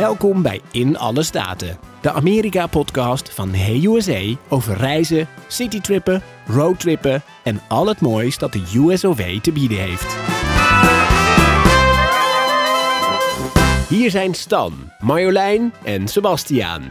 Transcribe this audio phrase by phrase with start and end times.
[0.00, 7.60] Welkom bij In Alle Staten, de Amerika-podcast van Hey USA over reizen, citytrippen, roadtrippen en
[7.68, 10.16] al het moois dat de USOV te bieden heeft.
[13.88, 16.82] Hier zijn Stan, Marjolein en Sebastiaan.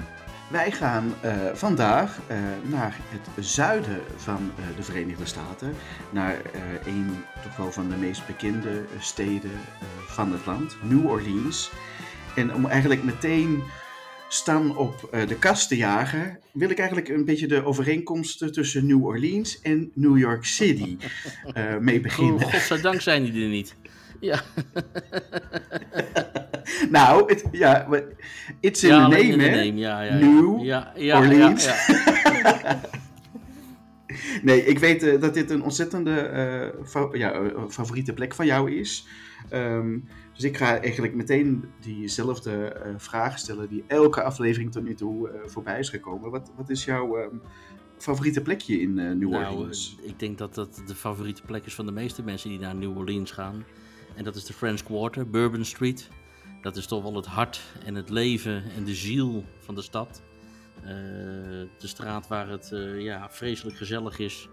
[0.48, 5.76] Wij gaan uh, vandaag uh, naar het zuiden van uh, de Verenigde Staten.
[6.10, 6.41] Naar
[6.86, 9.52] een toch wel van de meest bekende steden
[10.07, 11.71] van het land, New Orleans.
[12.39, 13.63] En om eigenlijk meteen
[14.27, 19.05] staan op de kast te jagen, wil ik eigenlijk een beetje de overeenkomsten tussen New
[19.05, 20.98] Orleans en New York City
[21.79, 22.45] mee beginnen.
[22.45, 23.75] Oh, godzijdank zijn die er niet.
[24.20, 24.41] Ja.
[26.98, 27.88] nou, het, ja,
[28.59, 29.62] it's in ja, the name, hè?
[29.62, 31.67] Ja, ja, New ja, ja, Orleans.
[34.41, 38.45] nee, ik weet uh, dat dit een ontzettende uh, fa ja, uh, favoriete plek van
[38.45, 39.07] jou is.
[39.53, 40.07] Um,
[40.39, 45.79] dus ik ga eigenlijk meteen diezelfde vraag stellen die elke aflevering tot nu toe voorbij
[45.79, 46.31] is gekomen.
[46.31, 47.41] Wat, wat is jouw um,
[47.98, 49.98] favoriete plekje in New nou, Orleans?
[50.01, 52.98] Ik denk dat dat de favoriete plek is van de meeste mensen die naar New
[52.98, 53.65] Orleans gaan.
[54.15, 56.09] En dat is de French Quarter, Bourbon Street.
[56.62, 60.21] Dat is toch wel het hart en het leven en de ziel van de stad.
[60.81, 64.50] Uh, de straat waar het uh, ja, vreselijk gezellig is.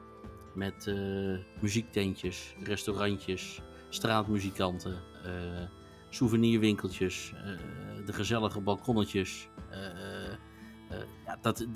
[0.55, 5.03] Met uh, muziektentjes, restaurantjes, straatmuzikanten,
[6.09, 7.33] souvenirwinkeltjes,
[8.07, 9.49] de gezellige balkonnetjes.
[11.27, 11.67] ja, dat,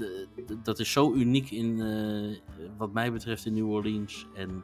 [0.62, 1.82] dat is zo uniek in,
[2.76, 4.26] wat mij betreft in New Orleans.
[4.34, 4.62] En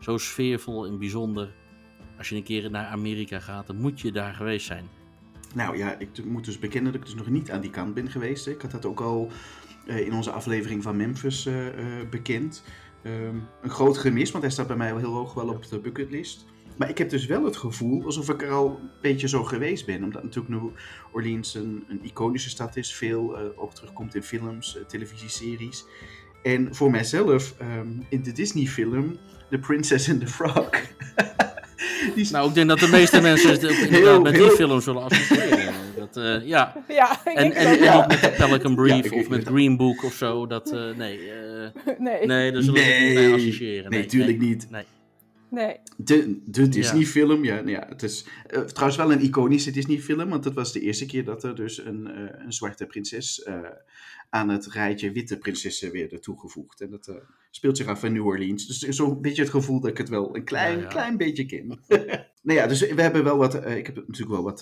[0.00, 1.54] zo sfeervol en bijzonder
[2.18, 4.84] als je een keer naar Amerika gaat, dan moet je daar geweest zijn.
[5.54, 8.10] Nou ja, ik moet dus bekennen dat ik dus nog niet aan die kant ben
[8.10, 8.46] geweest.
[8.46, 9.30] Ik had dat ook al
[9.86, 11.48] in onze aflevering van Memphis
[12.10, 12.62] bekend.
[13.02, 16.44] Um, een groot gemis, want hij staat bij mij heel hoog wel op de bucketlist.
[16.76, 19.86] Maar ik heb dus wel het gevoel alsof ik er al een beetje zo geweest
[19.86, 20.04] ben.
[20.04, 20.70] Omdat natuurlijk New
[21.12, 22.94] Orleans een, een iconische stad is.
[22.94, 25.84] Veel ook terugkomt in films, televisieseries.
[26.42, 29.18] En voor mijzelf, um, in de Disney-film
[29.50, 30.70] The Princess and the Frog.
[32.14, 32.30] Die...
[32.30, 35.74] Nou, ik denk dat de meeste mensen heel, met die film zullen associëren.
[35.96, 36.84] Dat, uh, ja.
[36.88, 40.12] ja en, en, en, ook met de Pelican Brief ja, of met Green Book of
[40.12, 40.46] zo.
[40.46, 42.26] Dat, uh, nee, uh, nee.
[42.26, 42.98] Nee, daar zullen nee.
[42.98, 43.90] we niet mee associëren.
[43.90, 44.68] Nee, natuurlijk nee, niet.
[45.56, 45.76] Nee.
[45.96, 47.54] De, de Disney-film, ja.
[47.54, 51.06] ja, ja, het is uh, trouwens wel een iconische Disney-film, want het was de eerste
[51.06, 53.58] keer dat er dus een, uh, een zwarte prinses uh,
[54.30, 56.80] aan het rijtje witte prinsessen werden toegevoegd.
[56.80, 57.12] En dat
[57.50, 58.66] speelt zich af in New Orleans.
[58.66, 60.88] Dus zo'n beetje het gevoel dat ik het wel een klein, ja, ja.
[60.88, 61.66] klein beetje ken.
[62.42, 64.60] nou ja, dus we hebben wel wat, ik heb natuurlijk wel wat,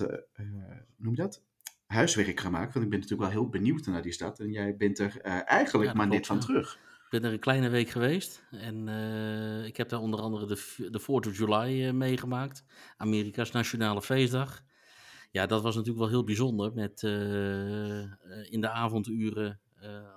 [0.97, 1.43] noem je dat?
[1.87, 4.41] Huiswerk gemaakt, want ik ben natuurlijk wel heel benieuwd naar die stad.
[4.41, 6.79] En jij bent er eigenlijk maar net van terug
[7.21, 8.45] ben er een kleine week geweest.
[8.51, 12.65] En uh, ik heb daar onder andere de, de 4th of July uh, meegemaakt.
[12.97, 14.63] Amerika's Nationale Feestdag.
[15.31, 16.73] Ja, dat was natuurlijk wel heel bijzonder.
[16.73, 18.01] Met uh,
[18.53, 19.61] in de avonduren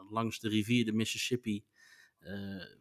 [0.09, 1.65] langs de rivier de Mississippi.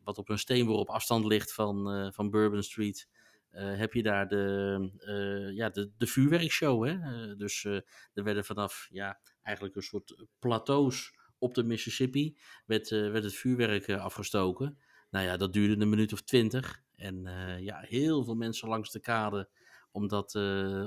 [0.04, 3.08] wat op een steenworp afstand ligt van, van Bourbon Street.
[3.50, 6.86] heb je daar de, ja, de, de vuurwerkshow.
[6.86, 6.96] Hè?
[7.36, 13.24] dus er werden vanaf ja, eigenlijk een soort plateaus op de Mississippi werd, uh, werd
[13.24, 14.78] het vuurwerk uh, afgestoken.
[15.10, 16.82] Nou ja, dat duurde een minuut of twintig.
[16.96, 19.48] En uh, ja, heel veel mensen langs de kade
[19.90, 20.34] om dat,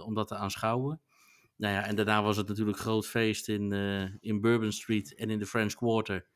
[0.04, 1.02] om dat te aanschouwen.
[1.56, 3.72] Nou ja, en daarna was het natuurlijk groot feest in,
[4.22, 6.28] in Bourbon Street en in de French Quarter.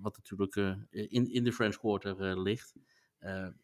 [0.00, 0.54] wat natuurlijk
[0.90, 2.74] in, in de French Quarter ligt.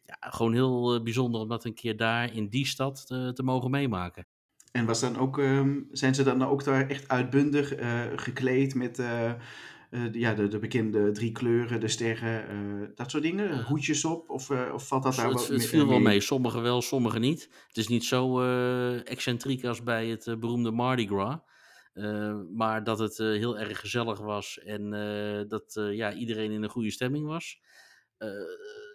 [0.05, 4.27] ja, gewoon heel bijzonder om dat een keer daar in die stad te mogen meemaken.
[4.73, 8.99] En was dan ook, um, zijn ze dan ook daar echt uitbundig uh, gekleed met
[8.99, 9.31] uh,
[9.91, 13.63] uh, ja, de, de, bekende drie kleuren, de sterren, dat soort dingen?
[13.63, 14.29] Hoedjes op?
[14.29, 16.19] Of, of valt dat daar het, wel Het viel wel mee.
[16.19, 17.49] Sommige wel, sommige niet.
[17.67, 18.41] Het is niet zo
[19.03, 21.37] excentriek als bij het beroemde Mardi Gras.
[22.53, 24.89] maar dat het heel erg gezellig was en
[25.47, 27.61] dat ja, iedereen in een goede stemming was.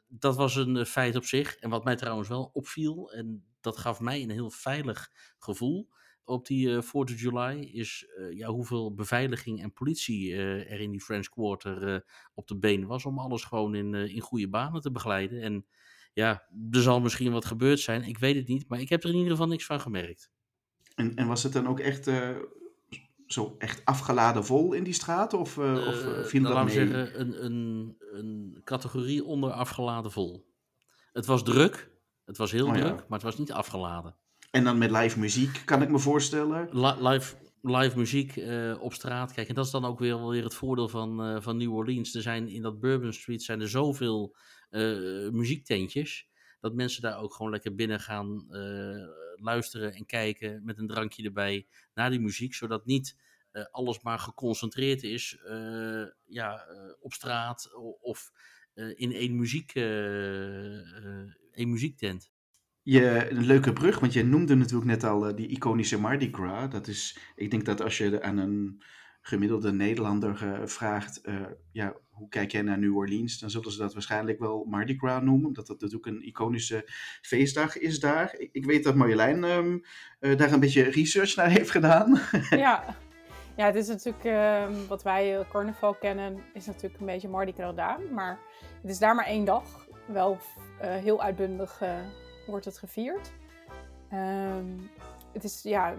[0.08, 1.56] dat was een feit op zich.
[1.56, 5.88] En wat mij trouwens wel opviel, en dat gaf mij een heel veilig gevoel
[6.24, 7.70] op die uh, 4th of July.
[7.72, 12.04] Is uh, ja, hoeveel beveiliging en politie uh, er in die French Quarter
[12.34, 13.04] op de been was.
[13.04, 15.42] Om alles gewoon in, in goede banen te begeleiden.
[15.42, 15.66] En
[16.12, 18.02] ja, er zal misschien wat gebeurd zijn.
[18.02, 18.68] Ik weet het niet.
[18.68, 20.30] Maar ik heb er in ieder geval niks van gemerkt.
[20.94, 22.10] En, en was het dan ook echt
[23.26, 25.32] zo echt afgeladen vol in die straat?
[25.32, 26.74] Of, of uh, viel nou, dat mee?
[26.74, 30.46] zeggen, een, een, een categorie onder afgeladen vol.
[31.12, 31.90] Het was druk,
[32.28, 32.94] het was heel oh, druk, ja.
[32.94, 34.14] maar het was niet afgeladen.
[34.50, 36.68] En dan met live muziek, kan ik me voorstellen?
[36.72, 39.32] La live, live muziek uh, op straat.
[39.32, 42.14] Kijk, en dat is dan ook weer, weer het voordeel van, uh, van New Orleans.
[42.14, 44.36] Er zijn in dat Bourbon Street zijn er zoveel
[44.70, 46.28] uh, muziektentjes.
[46.60, 48.46] dat mensen daar ook gewoon lekker binnen gaan
[49.40, 53.16] luisteren en kijken met een drankje erbij naar die muziek, zodat niet
[53.70, 55.38] alles maar geconcentreerd is
[56.26, 56.64] ja,
[57.00, 57.70] op straat
[58.00, 58.32] of
[58.74, 59.72] in één, muziek,
[61.58, 62.30] één muziektent.
[62.82, 66.70] Je, een leuke brug, want je noemde natuurlijk net al die iconische Mardi Gras.
[66.70, 68.82] Dat is, ik denk dat als je aan een
[69.20, 71.40] gemiddelde Nederlander uh, vraagt, uh,
[71.72, 75.22] ja, hoe kijk jij naar New Orleans, dan zullen ze dat waarschijnlijk wel Mardi Gras
[75.22, 76.90] noemen, omdat dat natuurlijk een iconische
[77.22, 78.34] feestdag is daar.
[78.38, 79.82] Ik, ik weet dat Marjolein um,
[80.20, 82.20] uh, daar een beetje research naar heeft gedaan.
[82.50, 82.96] ja.
[83.56, 87.74] ja, het is natuurlijk ehm, wat wij carnaval kennen, is natuurlijk een beetje Mardi Gras
[87.74, 88.38] daar, maar
[88.82, 89.87] het is daar maar één dag.
[90.12, 90.38] Wel
[90.78, 91.82] heel uitbundig
[92.46, 93.32] wordt het gevierd.
[94.12, 94.90] Um,
[95.32, 95.94] het is ja,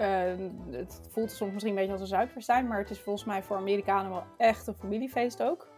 [0.00, 3.42] uh, het voelt soms misschien een beetje als een zuidfestijn, maar het is volgens mij
[3.42, 5.68] voor Amerikanen wel echt een familiefeest ook.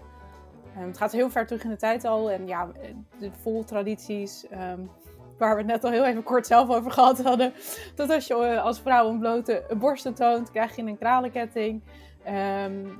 [0.76, 2.72] Um, het gaat heel ver terug in de tijd al en ja,
[3.18, 4.90] de vol tradities, um,
[5.38, 7.52] waar we het net al heel even kort zelf over gehad hadden.
[7.94, 11.82] Dat als je eh, als vrouw een blote borsten toont, krijg je een kralenketting.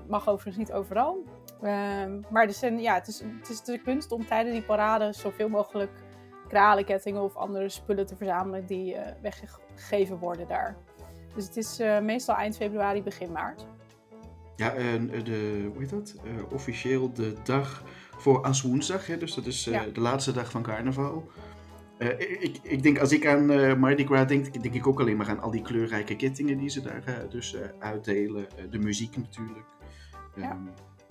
[0.09, 1.25] mag overigens niet overal.
[2.31, 5.13] Maar het is, een, ja, het, is, het is de kunst om tijdens die parade
[5.13, 5.91] zoveel mogelijk
[6.49, 10.77] kralenkettingen of andere spullen te verzamelen die uh, weggegeven worden daar.
[11.35, 13.67] Dus het is uh, meestal eind februari, begin maart.
[14.57, 16.15] Ja, en uh, de, hoe heet dat?
[16.25, 17.85] Uh, officieel de dag
[18.17, 19.17] voor Aswoensdag, hè?
[19.17, 19.85] dus dat is ja.
[19.93, 21.31] de laatste dag van carnaval.
[22.19, 25.41] ik, ik denk, als ik aan Mardi Gras denk, denk ik ook alleen maar aan
[25.41, 28.47] al die kleurrijke kettingen die ze daar dus uitdelen.
[28.71, 29.67] de muziek natuurlijk.
[30.37, 30.59] Ja.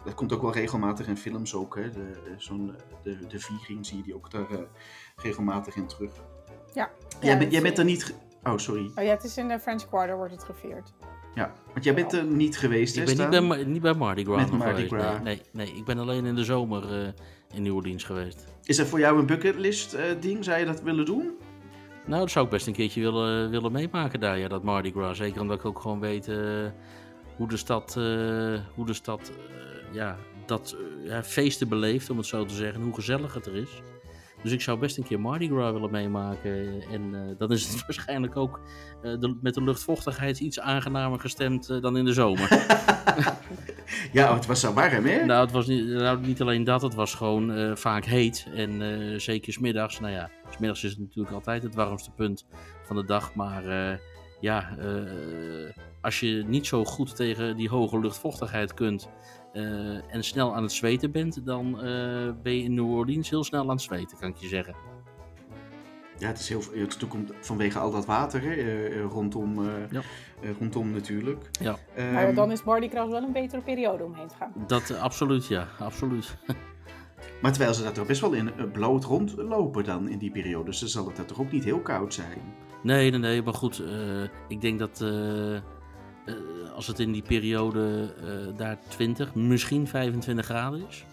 [0.04, 1.90] Dat komt ook wel regelmatig in films ook, hè?
[1.90, 4.48] De, zo'n, de, de viering zie je die ook daar
[5.16, 6.12] regelmatig in terug.
[6.74, 6.92] Ja.
[7.22, 8.16] Jij, ben, jij bent er niet
[8.48, 8.92] Oh, sorry.
[8.96, 10.94] Oh ja, het is in de French Quarter wordt het gevierd.
[11.36, 14.38] Ja, want jij bent er niet geweest, Ik ben niet bij, niet bij Mardi Gras
[14.38, 15.14] Met Mardi Gras.
[15.14, 17.08] Nee, nee, nee, ik ben alleen in de zomer uh,
[17.54, 18.48] in New Orleans geweest.
[18.64, 20.44] Is dat voor jou een bucketlist uh, ding?
[20.44, 21.38] Zou je dat willen doen?
[22.06, 25.18] Nou, dat zou ik best een keertje willen, willen meemaken daar, ja, dat Mardi Gras.
[25.18, 26.38] Zeker omdat ik ook gewoon weet uh,
[27.38, 27.94] hoe de stad,
[28.76, 29.32] hoe de stad
[29.92, 30.78] ja, dat
[31.24, 32.82] feesten beleeft, om het zo te zeggen.
[32.82, 33.82] Hoe gezellig het er is.
[34.44, 36.82] Dus ik zou best een keer Mardi Gras willen meemaken.
[36.92, 38.60] En uh, dan is het waarschijnlijk ook
[39.04, 42.50] uh, de, met de luchtvochtigheid iets aangenamer gestemd uh, dan in de zomer.
[44.12, 45.26] ja, het was zo warm, hè?
[45.26, 48.48] Nou, het was niet, nou, niet alleen dat, het was gewoon vaak heet.
[48.54, 50.00] En zeker smiddags.
[50.00, 52.46] Nou ja, smiddags is het natuurlijk altijd het warmste punt
[52.86, 53.36] van de dag.
[53.36, 53.64] Maar
[54.40, 54.78] ja,
[56.02, 59.10] als je niet zo goed tegen die hoge luchtvochtigheid kunt
[59.58, 63.44] uh, en snel aan het zweten bent, dan uh, ben je in New Orleans heel
[63.44, 64.76] snel aan het zweten, kan ik je zeggen.
[66.20, 70.02] Ja, het is heel het komt vanwege al dat water hè, uh, rondom, ja.
[70.60, 71.50] rondom natuurlijk.
[71.60, 71.78] Ja.
[71.98, 74.54] Um, maar dan is Mardi Gras wel een betere periode om heen te gaan.
[74.68, 76.38] Dat absoluut, ja, absoluut.
[77.42, 80.80] maar terwijl ze daar toch best wel in bloot rondlopen dan in die periode, dus
[80.80, 82.42] dan zal het daar toch ook niet heel koud zijn?
[82.84, 83.84] Nee, nee, nee, maar goed,
[84.48, 85.04] ik denk dat
[86.28, 91.06] uh, als het in die periode uh, daar 20, misschien 25 graden is,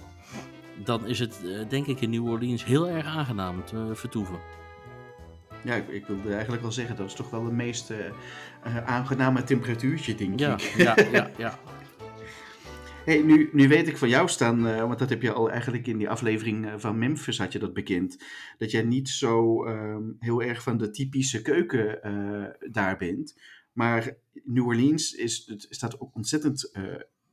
[0.84, 4.38] dan is het uh, denk ik in New Orleans heel erg aangenaam te vertoeven.
[5.62, 7.93] Ja, ik, ik, wilde eigenlijk wel zeggen, dat is toch wel het meest
[8.84, 10.61] aangename temperatuurtje, denk ja, ik.
[10.61, 11.58] Ja, ja, ja.
[13.05, 15.87] Hey, nu, nu weet ik van jou staan, uh, want dat heb je al eigenlijk
[15.87, 18.25] in die aflevering van Memphis had je dat bekend,
[18.58, 23.38] dat jij niet zo um, heel erg van de typische keuken uh, daar bent.
[23.75, 26.83] Maar New Orleans is, het staat ook ontzettend uh,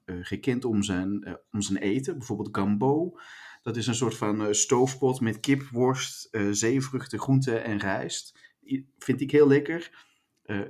[0.05, 2.17] uh, gekend om zijn, uh, om zijn eten.
[2.17, 3.19] Bijvoorbeeld gumbo.
[3.63, 8.39] Dat is een soort van stoofpot met kip, worst, zeevruchten, groenten en rijst.
[8.97, 10.07] Vind ik heel lekker.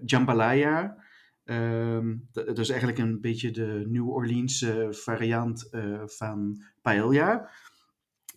[0.06, 1.04] jambalaya.
[1.44, 5.70] Um, dat is eigenlijk een beetje de New Orleans variant
[6.06, 7.50] van paella.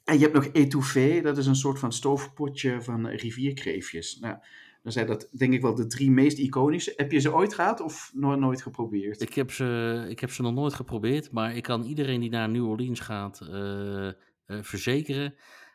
[0.05, 4.19] En je hebt nog etouffee, dat is een soort van stoofpotje van rivierkreefjes.
[4.19, 4.37] Nou,
[4.85, 6.93] dan zijn dat denk ik wel de drie meest iconische.
[6.97, 9.21] Heb je ze ooit gehad of nog nooit geprobeerd?
[9.21, 12.49] Ik heb, ze, ik heb ze nog nooit geprobeerd, maar ik kan iedereen die naar
[12.49, 14.13] New Orleans gaat uh, uh,
[14.47, 15.35] verzekeren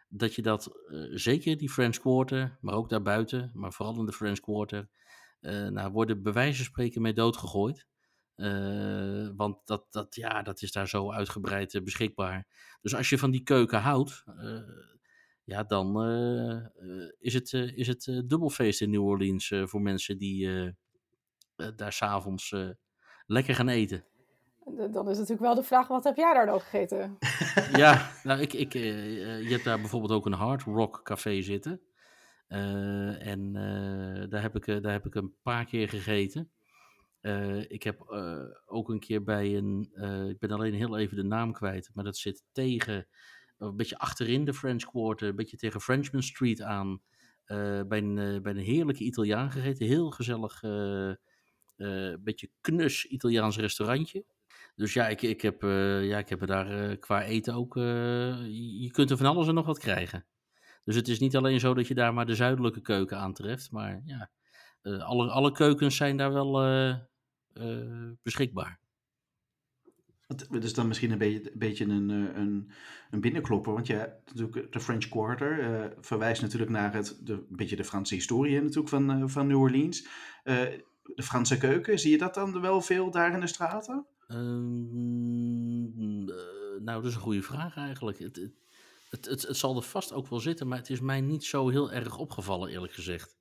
[0.09, 4.11] dat je dat, uh, zeker die French Quarter, maar ook daarbuiten, maar vooral in de
[4.11, 4.89] French Quarter,
[5.69, 7.87] nou, worden bij wijze van spreken mee doodgegooid.
[9.35, 12.47] want dat, dat, ja, dat is daar zo uitgebreid beschikbaar.
[12.81, 14.23] Dus als je van die keuken houdt,
[15.49, 16.65] ja, dan uh,
[17.19, 20.73] is het, uh, is het dubbelfeest in New Orleans voor mensen die
[21.75, 22.55] daar s'avonds
[23.25, 24.05] lekker gaan eten.
[24.91, 27.17] Dan is natuurlijk wel de vraag, wat heb jij daar dan gegeten?
[27.83, 31.81] ja, nou, ik, ik, je hebt daar bijvoorbeeld ook een hard rock café zitten.
[32.47, 33.53] en
[34.29, 36.51] daar, heb ik, daar heb ik een paar keer gegeten.
[37.67, 38.01] ik heb
[38.65, 39.91] ook een keer bij een,
[40.29, 43.07] ik ben alleen heel even de naam kwijt, maar dat zit tegen
[43.59, 47.01] een beetje achterin de French Quarter, een beetje tegen Frenchman Street aan.
[47.45, 49.85] eh, bij, een, eh, bij een heerlijke Italiaan gegeten.
[49.85, 54.25] Heel gezellig, eh, beetje knus Italiaans restaurantje.
[54.75, 55.61] Dus ja, ik, ik, heb,
[56.01, 57.75] ja, ik heb er daar qua eten ook.
[57.75, 60.25] je kunt er van alles en nog wat krijgen.
[60.83, 63.71] Dus het is niet alleen zo dat je daar maar de zuidelijke keuken aantreft.
[63.71, 64.29] Maar ja,
[64.81, 66.51] alle, alle keukens zijn daar wel
[68.23, 68.79] beschikbaar.
[70.49, 72.71] Het is dan misschien een beetje, een, beetje een, eh, een,
[73.11, 77.45] een binnenklopper, want ja, natuurlijk de French Quarter eh, verwijst natuurlijk naar het, de, een
[77.49, 80.07] beetje de Franse historie natuurlijk van, eh, van New Orleans.
[81.15, 84.05] De Franse keuken, zie je dat dan wel veel daar in de straten?
[84.29, 88.19] Ehm, eh, nou, dat is een goede vraag eigenlijk.
[88.19, 88.35] Het,
[89.09, 91.69] het, het, het zal er vast ook wel zitten, maar het is mij niet zo
[91.69, 93.38] heel erg opgevallen, eerlijk gezegd.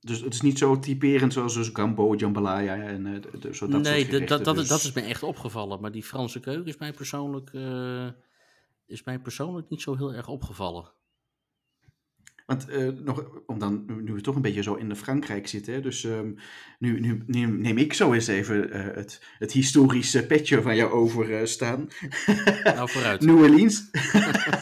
[0.00, 3.82] Dus het is niet zo typerend zoals dus gambo, jambalaya en de- de- zo dat
[3.82, 5.80] nee, soort dat, dat, dus- dat is me echt opgevallen.
[5.80, 8.06] Maar die Franse keuken is mij persoonlijk, eh,
[8.86, 10.92] is mij persoonlijk niet zo heel erg opgevallen.
[12.50, 15.74] Want eh, nog, om dan, nu we toch een beetje zo in de Frankrijk zitten,
[15.74, 16.32] hè, dus ehm,
[16.78, 20.92] nu, nu, nu neem ik zo eens even eh, het, het historische petje van jou
[20.92, 21.88] over eh, staan.
[22.64, 23.20] Nou, vooruit.
[23.26, 23.90] New Orleans.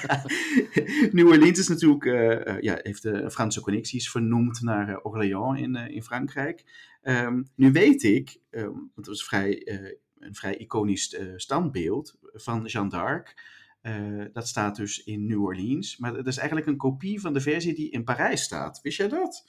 [1.13, 2.05] New Orleans is natuurlijk,
[2.63, 6.65] ja, heeft de Franse connecties vernoemd naar Orléans in, in Frankrijk.
[7.03, 9.63] Ehm, nu weet ik, ehm, want het was vrij,
[10.19, 13.57] een vrij iconisch standbeeld van Jeanne d'Arc.
[13.81, 15.97] Eh, dat staat dus in New Orleans.
[15.97, 18.81] Maar het is eigenlijk een kopie van de versie die in Parijs staat.
[18.83, 19.49] Wist jij dat?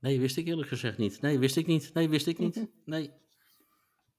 [0.00, 1.20] Nee, wist ik eerlijk gezegd niet.
[1.20, 1.90] Nee, wist ik niet.
[1.94, 2.66] Nee, wist ik niet.
[2.84, 3.10] Nee.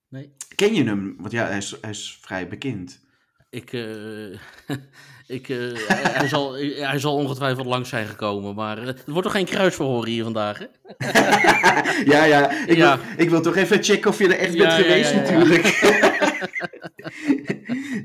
[0.09, 0.33] Nee.
[0.55, 1.15] Ken je hem?
[1.17, 3.07] Want ja, hij is, hij is vrij bekend.
[3.49, 4.31] Ik, eh,
[5.37, 5.57] ik, eh,
[5.87, 10.05] hij, zal, hij zal ongetwijfeld langs zijn gekomen, maar eh, het wordt toch geen kruisverhoor
[10.05, 10.65] hier vandaag, hè?
[12.13, 12.51] ja, ja.
[12.65, 12.97] Ik, Ja.
[12.97, 15.15] Wil, ik wil toch even checken of je er echt Ja, bent ja, geweest ja,
[15.15, 15.21] ja.
[15.21, 15.63] natuurlijk.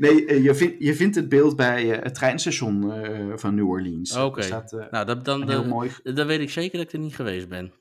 [0.00, 3.68] nee, eh, je, vindt, je vindt het beeld bij eh, het treinstation eh, van New
[3.68, 4.16] Orleans.
[4.16, 4.64] Oké.
[4.90, 5.90] Nou, dat, dan, heel dan, mooi...
[6.02, 7.72] dan weet ik zeker dat ik er niet geweest ben.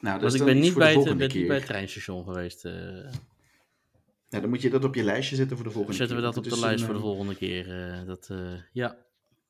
[0.00, 2.64] Nou, dat Want is ik ben niet bij het, ben niet bij het treinstation geweest.
[2.64, 6.32] Nou, dan moet je dat op je lijstje zetten voor de volgende zetten we keer.
[6.32, 8.04] dat op want de lijst een, voor de eh, volgende keer.
[8.06, 8.30] dat,
[8.72, 8.96] ja.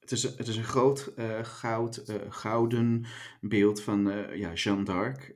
[0.01, 3.05] Het is, een- het is een groot goud, gouden
[3.41, 5.33] beeld van ja, Jeanne d'Arc.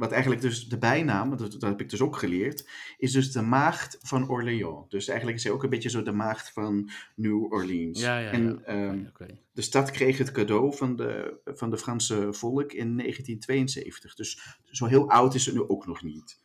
[0.00, 3.42] Wat eigenlijk dus de bijnaam, dat, dat heb ik dus ook geleerd, is dus de
[3.42, 4.88] maagd van Orléans.
[4.88, 8.00] Dus eigenlijk is zij ook een beetje zo de maagd van New Orleans.
[8.00, 8.62] Ja, ja, en ja.
[8.64, 9.04] ehm,
[9.52, 14.14] de stad kreeg het cadeau van de, van de Franse volk in 1972.
[14.14, 16.40] Dus zo heel oud is het nu ook nog niet.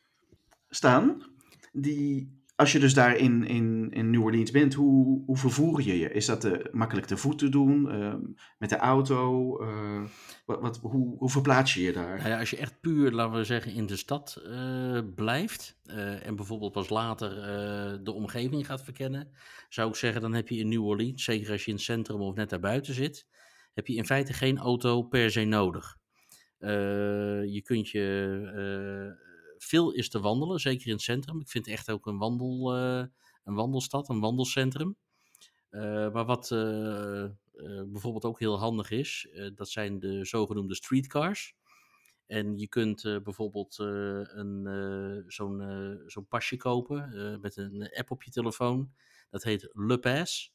[0.69, 1.23] Staan,
[1.71, 5.99] die, als je dus daar in, in, in New Orleans bent, hoe, hoe vervoer je
[5.99, 6.11] je?
[6.11, 7.91] Is dat eh, makkelijk te voet te doen?
[7.91, 8.19] ehm,
[8.57, 9.57] met de auto?
[9.61, 10.03] Eh,
[10.45, 12.17] wat, wat, hoe, hoe verplaats je je daar?
[12.17, 16.25] Nou ja, als je echt puur, laten we zeggen, in de stad eh, blijft eh,
[16.25, 17.29] en bijvoorbeeld pas later
[18.03, 19.31] de omgeving gaat verkennen,
[19.69, 22.21] zou ik zeggen, dan heb je in New Orleans, zeker als je in het centrum
[22.21, 23.27] of net daarbuiten zit,
[23.73, 25.97] heb je in feite geen auto per se nodig.
[27.47, 29.15] Je kunt je,
[29.57, 31.39] veel is te wandelen, zeker in het centrum.
[31.39, 33.05] Ik vind het echt ook een, wandel, eh,
[33.43, 34.97] een wandelstad, een wandelcentrum.
[35.69, 37.25] Eh, maar wat eh,
[37.87, 41.55] bijvoorbeeld ook heel handig is, dat zijn de zogenoemde streetcars.
[42.25, 48.93] En je kunt bijvoorbeeld een, zo'n, zo'n pasje kopen met een app op je telefoon.
[49.29, 50.53] Dat heet Le Pass.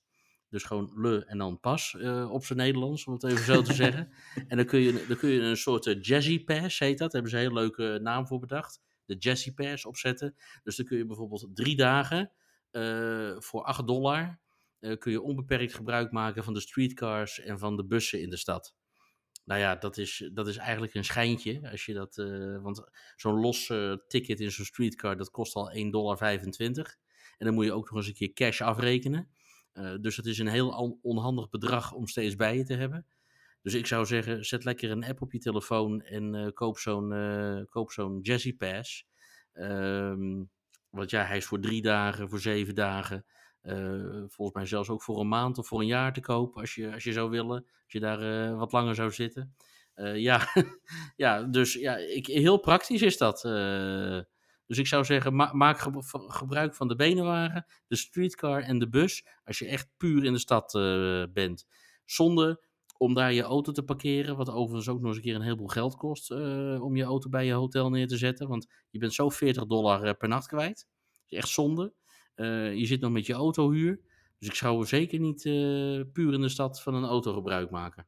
[0.49, 1.95] Dus gewoon Le en dan Pas
[2.31, 4.13] op zijn Nederlands, om het even zo te zeggen.
[4.49, 7.13] En dan kun je, dan kun je een soort Jazzy Pass, heet dat.
[7.13, 8.81] Daar hebben ze een hele leuke naam voor bedacht.
[9.11, 10.35] De Jazzy Pass opzetten.
[10.63, 12.33] Dus dan kun je bijvoorbeeld drie dagen
[12.71, 14.41] eh, voor 8 dollar...
[14.79, 18.37] eh, kun je onbeperkt gebruik maken van de streetcars en van de bussen in de
[18.37, 18.75] stad.
[19.45, 21.71] Nou ja, dat is, dat is eigenlijk een schijntje.
[21.71, 23.73] Als je dat, eh, want zo'n los
[24.09, 26.19] ticket in zo'n streetcar, dat kost al 1,25 dollar.
[27.39, 29.29] En dan moet je ook nog eens een keer cash afrekenen.
[30.01, 33.07] Dus het is een heel on- onhandig bedrag om steeds bij je te hebben.
[33.63, 37.13] Dus ik zou zeggen, zet lekker een app op je telefoon en eh, koop zo'n
[37.13, 39.07] eh, koop zo'n Jazzy Pass.
[39.53, 40.43] Ehm,
[40.91, 43.25] want ja, hij is voor drie dagen, voor zeven dagen.
[43.61, 46.75] eh, volgens mij zelfs ook voor een maand of voor een jaar te koop, als
[46.75, 47.65] je, als je zou willen.
[47.65, 49.55] Als je daar wat langer zou zitten.
[50.15, 50.49] Ja,
[51.17, 53.41] ja, dus ja, ik, heel praktisch is dat.
[54.67, 58.89] dus ik zou zeggen, ma- maak ge- gebruik van de benenwagen, de streetcar en de
[58.89, 59.27] bus.
[59.45, 60.73] Als je echt puur in de stad
[61.33, 61.67] bent.
[62.05, 62.69] Zonder
[63.01, 64.37] om daar je auto te parkeren.
[64.37, 66.31] Wat overigens ook nog eens een keer een heleboel geld kost.
[66.31, 68.49] eh, om je auto bij je hotel neer te zetten.
[68.49, 70.77] Want je bent zo 40 dollar eh, per nacht kwijt.
[70.77, 71.95] Dat is echt zonde.
[72.35, 74.01] Eh, je zit nog met je autohuur.
[74.39, 75.43] Dus ik zou zeker niet
[76.13, 78.07] puur in de stad van een auto gebruik maken.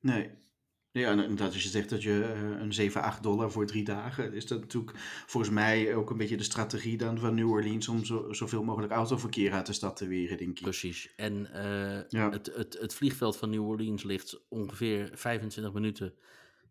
[0.00, 0.47] Nee.
[0.92, 3.84] Ja, en inderdaad, als je zegt dat je eh, een 7, 8 dollar voor drie
[3.84, 7.88] dagen, is dat natuurlijk volgens mij ook een beetje de strategie dan van New Orleans
[7.88, 10.62] om zo, zoveel mogelijk autoverkeer uit de stad te weren, denk ik.
[10.62, 11.12] Precies.
[11.16, 12.30] En eh, Ja.
[12.30, 16.14] het, het, het vliegveld van New Orleans ligt ongeveer 25 minuten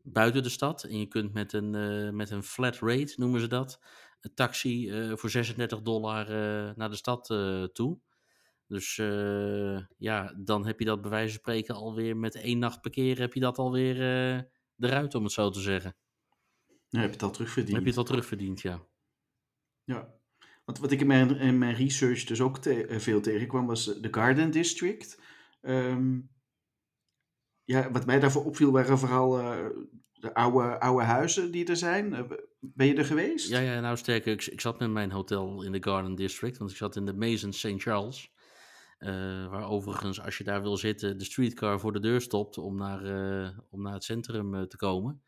[0.03, 0.83] buiten de stad.
[0.83, 3.79] En je kunt met een, eh, met een flat rate, noemen ze dat,
[4.21, 6.29] een taxi voor 36 dollar
[6.75, 7.25] naar de stad
[7.73, 7.99] toe.
[8.67, 12.81] Dus eh, ja, dan heb je dat bij wijze van spreken alweer met één nacht
[12.81, 14.41] parkeren, heb je dat alweer eh
[14.77, 15.95] eruit, om het zo te zeggen.
[16.89, 17.73] Dan heb je het al terugverdiend.
[17.75, 18.85] heb je het al terugverdiend, ja.
[19.83, 20.15] Ja.
[20.65, 23.85] Want wat ik in mijn, in mijn research dus ook te- eh, veel tegenkwam, was
[23.85, 25.21] de Garden District.
[25.61, 26.19] Ehm,
[27.63, 29.31] ja, wat mij daarvoor opviel waren vooral
[30.13, 32.27] de oude, oude huizen die er zijn.
[32.59, 33.49] Ben je er geweest?
[33.49, 36.71] Ja, ja, nou sterker, ik, ik zat met mijn hotel in de Garden District, want
[36.71, 37.73] ik zat in de Maison St.
[37.75, 38.31] Charles.
[38.97, 42.77] Eh, waar overigens, als je daar wil zitten, de streetcar voor de deur stopt om
[42.77, 45.21] naar, eh, om naar het centrum eh, te komen.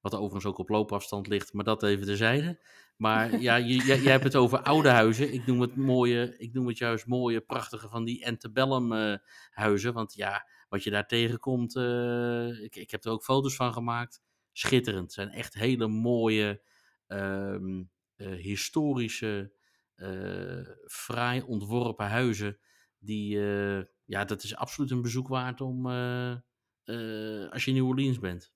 [0.00, 2.60] Wat overigens ook op loopafstand ligt, maar dat even terzijde.
[2.96, 5.32] Maar ja, je, jij, hebt het over oude huizen.
[5.32, 9.18] Ik noem het mooie, ik noem het juist mooie, prachtige van die antebellum
[9.50, 9.92] huizen.
[9.92, 11.76] Want ja, wat je daar tegenkomt,
[12.62, 14.22] ik, ik heb er ook foto's van gemaakt.
[14.52, 15.02] Schitterend.
[15.02, 16.62] Het zijn echt hele mooie,
[17.06, 17.82] ehm,
[18.16, 19.52] eh, historische,
[20.86, 22.58] fraai ontworpen huizen.
[23.04, 27.76] Die, eh, ja, dat is absoluut een bezoek waard om, eh, eh, als je in
[27.76, 28.52] New Orleans bent.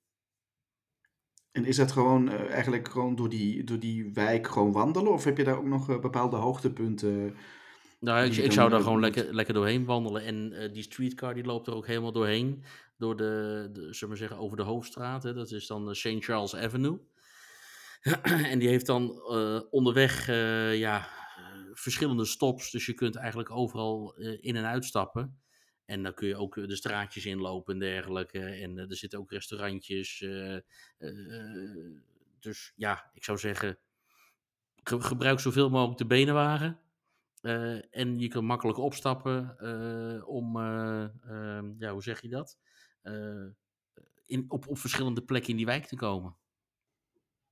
[1.53, 5.13] En is dat gewoon eigenlijk gewoon door die, door die wijk gewoon wandelen?
[5.13, 7.37] Of heb je daar ook nog bepaalde hoogtepunten?
[8.01, 10.23] Nou, ik, zou daar gewoon lekker, lekker doorheen wandelen.
[10.23, 12.65] En die streetcar die loopt er ook helemaal doorheen.
[12.97, 15.23] Door de, de zullen we maar zeggen, over de hoofdstraat.
[15.23, 15.35] Hè.
[15.35, 16.25] Dat is dan de St.
[16.25, 16.99] Charles Avenue.
[18.53, 19.23] en die heeft dan
[19.71, 20.27] onderweg
[20.77, 21.09] ja,
[21.79, 22.71] verschillende stops.
[22.71, 25.41] Dus je kunt eigenlijk overal eh, in en uitstappen.
[25.85, 28.39] En dan kun je ook eh, de straatjes inlopen en dergelijke.
[28.41, 30.25] En eh, er zitten ook restaurantjes.
[32.41, 33.79] dus ja, ik zou zeggen,
[34.83, 36.81] ge- gebruik zoveel mogelijk de benenwagen.
[37.91, 39.57] En je kan makkelijk opstappen
[40.27, 42.59] om, eh, ehm, ja, hoe zeg je dat?
[44.25, 46.37] In, op, op verschillende plekken in die wijk te komen.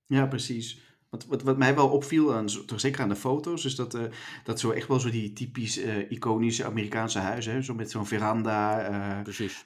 [0.06, 0.93] Ja, precies.
[1.14, 4.02] Wat, wat, wat mij wel opviel, aan, toch zeker aan de foto's, is dat, eh,
[4.44, 8.06] dat zo echt wel zo die typisch eh, iconische Amerikaanse huizen, hè, zo met zo'n
[8.06, 8.80] veranda,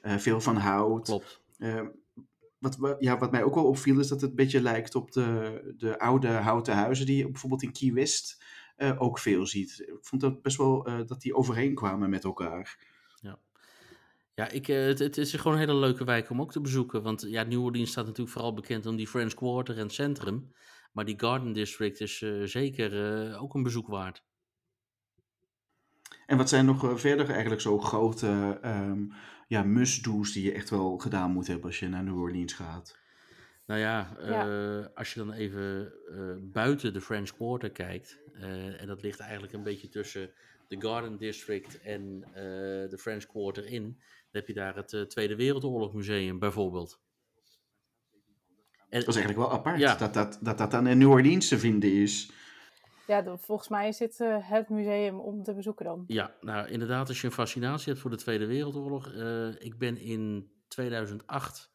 [0.03, 1.05] eh, veel van hout.
[1.05, 1.41] klopt.
[2.59, 5.13] Wat, wa- ja, wat mij ook wel opviel is dat het een beetje lijkt op
[5.13, 8.43] de, de oude houten huizen die je bijvoorbeeld in Key West
[8.99, 9.79] ook veel ziet.
[9.87, 12.79] Ik vond dat best wel dat die overeen kwamen met elkaar.
[14.35, 17.03] Ja, ik, eh, het, het is gewoon een hele leuke wijk om ook te bezoeken.
[17.03, 20.53] Want ja, New Orleans staat natuurlijk vooral bekend om die French Quarter en het centrum.
[20.93, 24.25] Maar die Garden District is eh, zeker eh, ook een bezoek waard.
[26.27, 29.03] En wat zijn nog eh, verder eigenlijk zo grote ehm
[29.49, 32.99] ja, must-do's die je echt wel gedaan moet hebben als je naar New Orleans gaat?
[33.67, 34.79] Nou ja, Ja.
[34.81, 39.21] eh, als je dan even eh, buiten de French Quarter kijkt, eh, en dat ligt
[39.21, 40.31] eigenlijk een beetje tussen
[40.69, 42.33] de Garden District en eh,
[42.91, 47.01] de French Quarter in, dan heb je daar het eh, Tweede Wereldoorlog Museum bijvoorbeeld.
[48.89, 49.95] En, Dat is eigenlijk wel apart Ja.
[49.95, 52.31] dat, dat, dat dat dan in New Orleans te vinden is.
[53.07, 56.05] Ja, dan, volgens mij is dit eh, het museum om te bezoeken dan.
[56.07, 59.13] Ja, nou inderdaad, als je een fascinatie hebt voor de Tweede Wereldoorlog.
[59.13, 61.71] eh, ik ben in 2008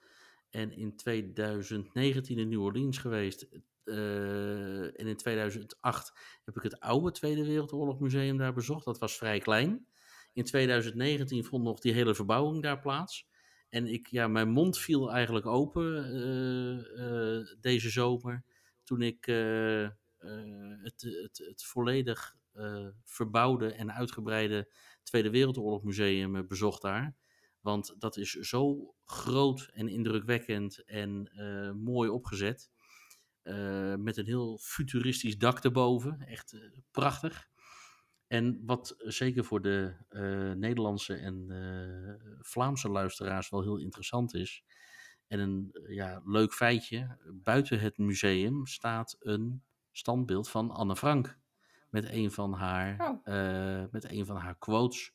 [0.49, 3.47] en in 2019 in New Orleans geweest.
[3.83, 6.13] Eh, en in 2008
[6.45, 8.85] heb ik het oude Tweede Wereldoorlog Museum daar bezocht.
[8.85, 9.87] Dat was vrij klein.
[10.33, 13.27] In 2019 vond nog die hele verbouwing daar plaats.
[13.73, 18.43] En ik, ja, mijn mond viel eigenlijk open eh, eh, deze zomer.
[18.83, 19.87] Toen ik eh,
[20.83, 22.35] het, het, het volledig
[23.03, 24.71] verbouwde en uitgebreide
[25.03, 27.15] Tweede Wereldoorlog Museum eh, bezocht daar.
[27.61, 31.31] Want dat is zo groot en indrukwekkend en
[31.83, 32.71] mooi opgezet.
[33.97, 36.19] Met een heel futuristisch dak erboven.
[36.19, 36.55] Echt
[36.91, 37.49] prachtig.
[38.27, 44.63] En wat zeker voor de eh, Nederlandse en eh, Vlaamse luisteraars wel heel interessant is.
[45.27, 47.17] En een eh, ja, leuk feitje.
[47.33, 51.37] Buiten het museum staat een standbeeld van Anne Frank.
[51.89, 53.19] Met een van haar, Oh.
[53.23, 55.13] eh, met een van haar quotes.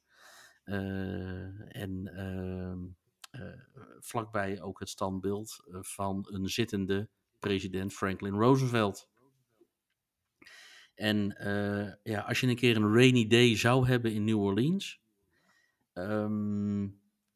[0.65, 2.79] Eh, en ehm,
[3.31, 3.61] eh,
[4.01, 9.09] vlakbij ook het standbeeld eh, van een zittende president Franklin Roosevelt.
[10.99, 15.01] En eh, ja, als je een keer een rainy day zou hebben in New Orleans,
[15.93, 16.89] ehm,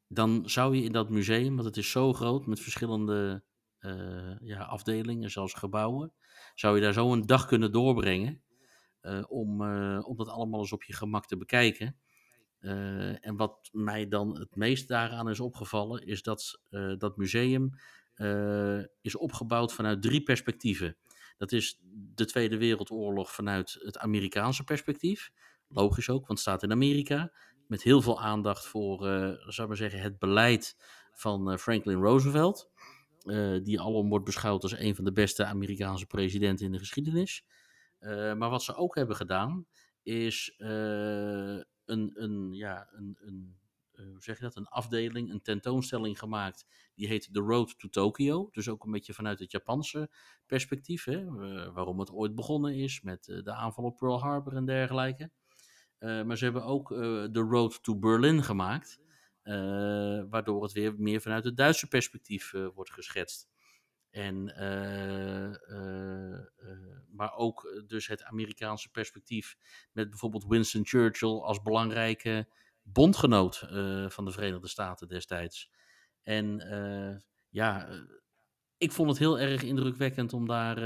[0.09, 3.45] dan zou je in dat museum, want het is zo groot met verschillende
[3.79, 6.13] eh, ja, afdelingen, zelfs gebouwen,
[6.55, 8.43] zou je daar zo een dag kunnen doorbrengen
[9.01, 9.51] eh, om,
[10.01, 11.97] om dat allemaal eens op je gemak te bekijken.
[13.21, 16.61] En wat mij dan het meest daaraan is opgevallen, is dat
[16.99, 17.71] dat museum
[19.01, 20.97] is opgebouwd vanuit drie perspectieven.
[21.43, 21.79] Dat is
[22.15, 25.31] de Tweede Wereldoorlog vanuit het Amerikaanse perspectief.
[25.69, 27.33] Logisch ook, want het staat in Amerika.
[27.67, 30.77] Met heel veel aandacht voor, uh, zou maar zeggen, het beleid
[31.13, 32.71] van Franklin Roosevelt.
[33.63, 37.45] die alom wordt beschouwd als een van de beste Amerikaanse presidenten in de geschiedenis.
[38.37, 39.67] maar wat ze ook hebben gedaan,
[40.03, 41.65] is een,
[42.15, 43.62] een, ja, een, een uh,
[44.11, 46.67] hoe zeg je dat, een afdeling, een tentoonstelling gemaakt.
[46.95, 48.49] Die heet The Road to Tokyo.
[48.51, 50.11] Dus ook een beetje vanuit het Japanse
[50.47, 51.05] perspectief.
[51.05, 51.25] Hè,
[51.73, 55.31] waarom het ooit begonnen is met uh, de aanval op Pearl Harbor en dergelijke.
[55.99, 56.89] maar ze hebben ook
[57.33, 59.01] The Road to Berlin gemaakt.
[60.31, 63.49] waardoor het weer meer vanuit het Duitse perspectief wordt geschetst.
[64.11, 64.45] En,
[67.11, 69.57] maar ook dus het Amerikaanse perspectief
[69.93, 72.49] met bijvoorbeeld Winston Churchill als belangrijke
[72.93, 75.71] bondgenoot uh, van de Verenigde Staten destijds.
[76.23, 77.17] En uh,
[77.49, 77.89] ja,
[78.77, 80.81] ik vond het heel erg indrukwekkend om daar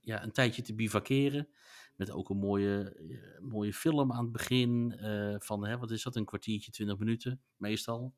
[0.00, 1.48] ja, een tijdje te bivakeren.
[1.96, 2.96] Met ook een mooie,
[3.40, 4.96] mooie film aan het begin.
[5.38, 8.14] van, hè, wat is dat, een kwartiertje, twintig minuten meestal.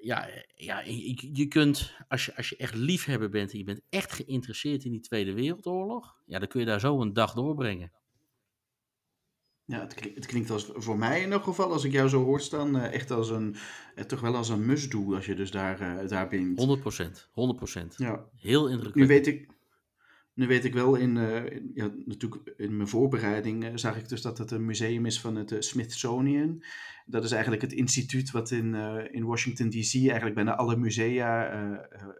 [0.00, 3.82] ja, ja je, je, kunt, als je, als je echt liefhebber bent en je bent
[3.88, 7.92] echt geïnteresseerd in die Tweede Wereldoorlog, ja, dan kun je daar zo een dag doorbrengen.
[9.66, 12.24] Ja, het, klinkt, het klinkt als, voor mij in elk geval, als ik jou zo
[12.24, 13.56] hoor staan, uh, echt als een,
[13.96, 16.58] uh, toch wel als een must-do als je dus daar, uh, daar bent.
[16.58, 17.96] 100%, 100%.
[17.96, 18.24] Ja.
[18.36, 18.94] Heel indrukwekkend.
[18.94, 19.48] Nu weet ik,
[20.34, 24.38] nu weet ik wel, in, in ja, natuurlijk in mijn voorbereiding zag ik dus dat
[24.38, 26.64] het een museum is van het Smithsonian.
[27.06, 28.74] Dat is eigenlijk het instituut wat in,
[29.10, 29.94] in Washington D.C.
[29.94, 31.50] eigenlijk bijna alle musea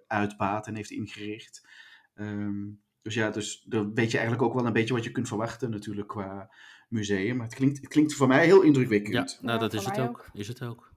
[0.07, 1.68] uitbaat en heeft ingericht.
[2.14, 5.28] Um, dus ja, dus dan weet je eigenlijk ook wel een beetje wat je kunt
[5.28, 6.50] verwachten natuurlijk qua
[6.88, 7.37] museum.
[7.37, 9.38] Maar het klinkt, het klinkt voor mij heel indrukwekkend.
[9.40, 10.29] Ja, nou dat is het ook.
[10.33, 10.92] Is het ook.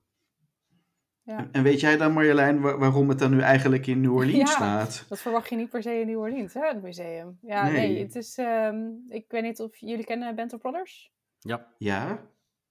[1.28, 1.48] Ja.
[1.52, 5.06] En weet jij dan Marjolein waarom het dan nu eigenlijk in New Orleans ja, staat?
[5.10, 7.38] dat verwacht je niet per se in New Orleans, hè, het museum.
[7.42, 11.12] Ja, nee, nee het is, um, ik weet niet of jullie kennen Bento Brothers?
[11.40, 11.68] Ja.
[11.78, 12.28] Ja?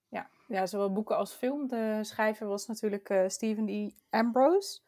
[0.09, 1.69] Ja, ja zowel boeken als film.
[1.69, 3.91] De schrijver was natuurlijk uh, Stephen E.
[4.11, 4.81] Ambrose.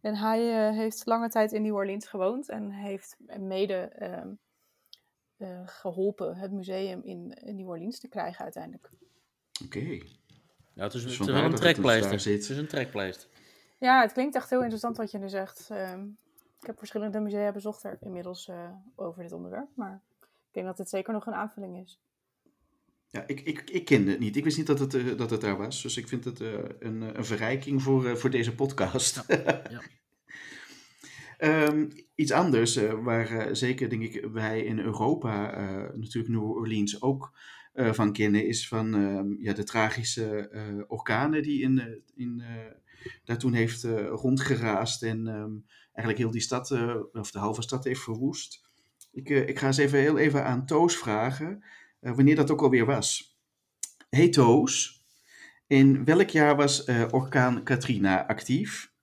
[0.00, 4.38] En hij uh, heeft lange tijd in New Orleans gewoond en heeft mede um,
[5.38, 8.90] uh, geholpen het museum in, in, New Orleans te krijgen uiteindelijk.
[9.64, 9.78] Oké.
[9.78, 10.02] Okay.
[10.74, 12.12] Ja, het is, dus het is wel een trekpleister.
[12.12, 13.28] Het is een trekpleister.
[13.78, 15.68] Ja, het klinkt echt heel interessant wat je nu zegt.
[15.70, 16.18] Um,
[16.60, 20.78] ik heb verschillende musea bezocht er inmiddels uh, over dit onderwerp, maar ik denk dat
[20.78, 22.00] het zeker nog een aanvulling is.
[23.08, 24.36] Ja, ik, ik, ik kende het niet.
[24.36, 25.82] Ik wist niet dat het, uh, dat het daar was.
[25.82, 29.24] Dus ik vind het uh, een, een verrijking voor, voor deze podcast.
[29.26, 29.80] Ja, ja.
[31.40, 35.50] um, iets anders, uh, waar zeker denk ik wij in Europa
[35.94, 37.38] natuurlijk New Orleans ook
[37.74, 40.50] van kennen, is van ehm, ja, de tragische
[40.88, 42.42] orkanen die in, in,
[43.24, 46.70] daar toen heeft rondgeraast en um, eigenlijk heel die stad,
[47.12, 48.68] of de halve stad heeft verwoest.
[49.12, 51.64] Ik, ik ga eens even heel even aan Toos vragen.
[52.00, 53.38] Wanneer dat ook alweer was.
[54.08, 55.04] Hey Toos,
[55.66, 58.94] in welk jaar was orkaan Katrina actief?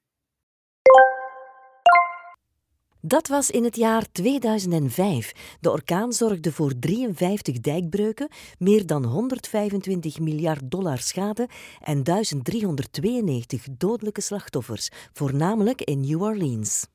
[3.06, 5.58] Dat was in het jaar 2005.
[5.60, 11.48] De orkaan zorgde voor 53 dijkbreuken, meer dan 125 miljard dollar schade
[11.80, 16.88] en 1392 dodelijke slachtoffers, voornamelijk in New Orleans.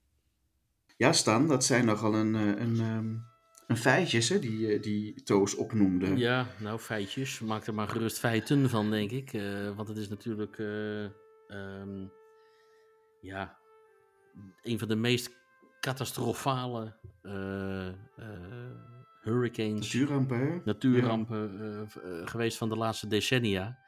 [0.96, 3.22] Ja, Stan, dat zijn nogal een, een, een
[3.66, 6.16] een feitjes hè, die, die Toos opnoemde.
[6.16, 7.40] Ja, nou feitjes.
[7.40, 9.32] Maak er maar gerust feiten van, denk ik.
[9.32, 11.02] Uh, want het is natuurlijk uh,
[11.48, 12.10] um,
[13.20, 13.58] ja,
[14.62, 15.37] een van de meest
[15.88, 17.88] catastrofale uh,
[19.22, 19.80] hurricanes.
[19.80, 20.62] Natuurrampen.
[20.64, 22.26] Natuurrampen ja.
[22.26, 23.78] geweest van de laatste decennia.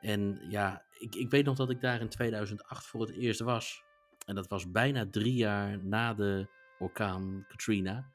[0.00, 3.82] En ja, ik, ik weet nog dat ik daar in 2008 voor het eerst was.
[4.26, 8.10] En dat was bijna drie jaar na de orkaan Katrina.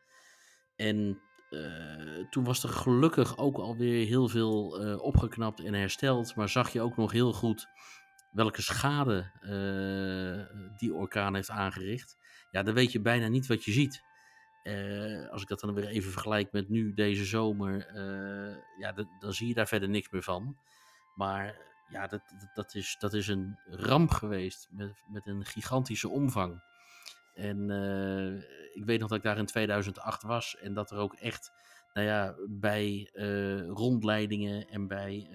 [0.75, 6.35] En uh, toen was er gelukkig ook alweer heel veel uh, opgeknapt en hersteld.
[6.35, 7.67] Maar zag je ook nog heel goed
[8.31, 12.17] welke schade uh, die orkaan heeft aangericht.
[12.51, 14.03] Ja, dan weet je bijna niet wat je ziet.
[15.31, 17.93] als ik dat dan weer even vergelijk met nu deze zomer,
[18.79, 20.57] ja, dan zie je daar verder niks meer van.
[21.15, 21.55] Maar
[21.89, 22.21] ja, dat,
[22.53, 26.61] dat, is, dat is een ramp geweest met, met een gigantische omvang.
[27.33, 28.35] En uh,
[28.73, 31.51] ik weet nog dat ik daar in 2008 was en dat er ook echt,
[31.93, 33.09] nou ja, bij
[33.67, 35.29] rondleidingen en bij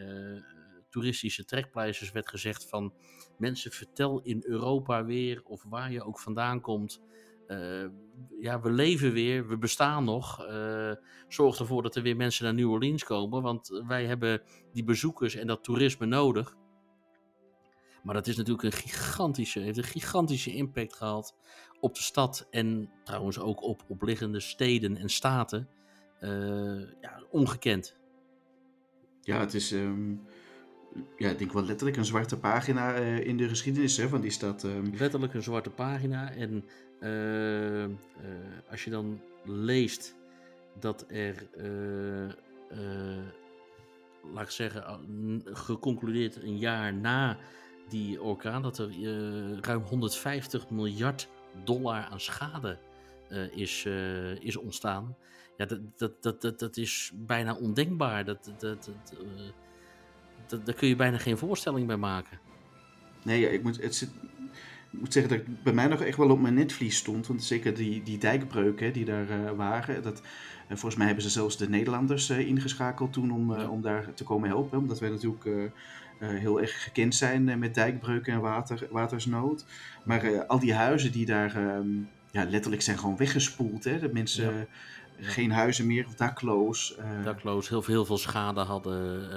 [0.94, 2.94] toeristische trekpleisters werd gezegd van
[3.38, 7.02] mensen vertel in Europa weer of waar je ook vandaan komt.
[8.40, 10.46] ja, we leven weer, we bestaan nog.
[11.28, 15.34] zorg ervoor dat er weer mensen naar New Orleans komen, want wij hebben die bezoekers
[15.34, 16.56] en dat toerisme nodig.
[18.02, 21.34] Maar dat is natuurlijk een gigantische, heeft een gigantische impact gehad
[21.80, 25.68] op de stad en trouwens ook op opliggende steden en staten.
[26.20, 27.96] Uh, ja, ongekend.
[29.20, 30.26] Ja, het is, um,
[31.16, 34.30] ja, ik denk wel letterlijk een zwarte pagina uh, in de geschiedenis hè, van die
[34.30, 34.62] stad.
[34.62, 34.92] Um.
[34.98, 36.32] Letterlijk een zwarte pagina.
[36.32, 36.64] En
[37.00, 37.84] uh,
[38.70, 40.14] als je dan leest
[40.80, 41.46] dat er,
[44.32, 47.36] laat ik zeggen, geconcludeerd een jaar na
[47.88, 48.90] die orkaan, dat er
[49.60, 51.28] ruim 150 miljard
[51.64, 52.78] dollar aan schade
[53.54, 53.84] is,
[54.40, 55.16] is ontstaan.
[55.56, 58.24] Ja, dat, dat, dat, dat, dat is bijna ondenkbaar.
[58.24, 58.90] Dat, dat,
[60.46, 62.38] dat, daar kun je bijna geen voorstelling bij maken.
[63.22, 64.08] Nee, ik, moet, het zit,
[64.90, 67.26] ik moet zeggen dat ik bij mij nog echt wel op mijn netvlies stond.
[67.26, 70.02] Want zeker die, die dijkbreuken die daar uh, waren.
[70.02, 74.14] Dat, uh, volgens mij hebben ze zelfs de Nederlanders uh, ingeschakeld toen om, om daar
[74.14, 74.78] te komen helpen.
[74.78, 75.72] Omdat wij natuurlijk
[76.18, 79.64] heel erg gekend zijn met dijkbreuken en water, watersnood.
[80.04, 83.84] Maar al die huizen die daar um, ja, letterlijk zijn gewoon weggespoeld.
[83.84, 83.98] Hè?
[83.98, 84.54] De mensen...
[84.54, 84.66] Ja
[85.16, 86.96] geen huizen meer of dakloos.
[86.98, 87.24] Uh...
[87.24, 89.22] Dakloos, heel veel, heel veel schade hadden.
[89.22, 89.30] Uh,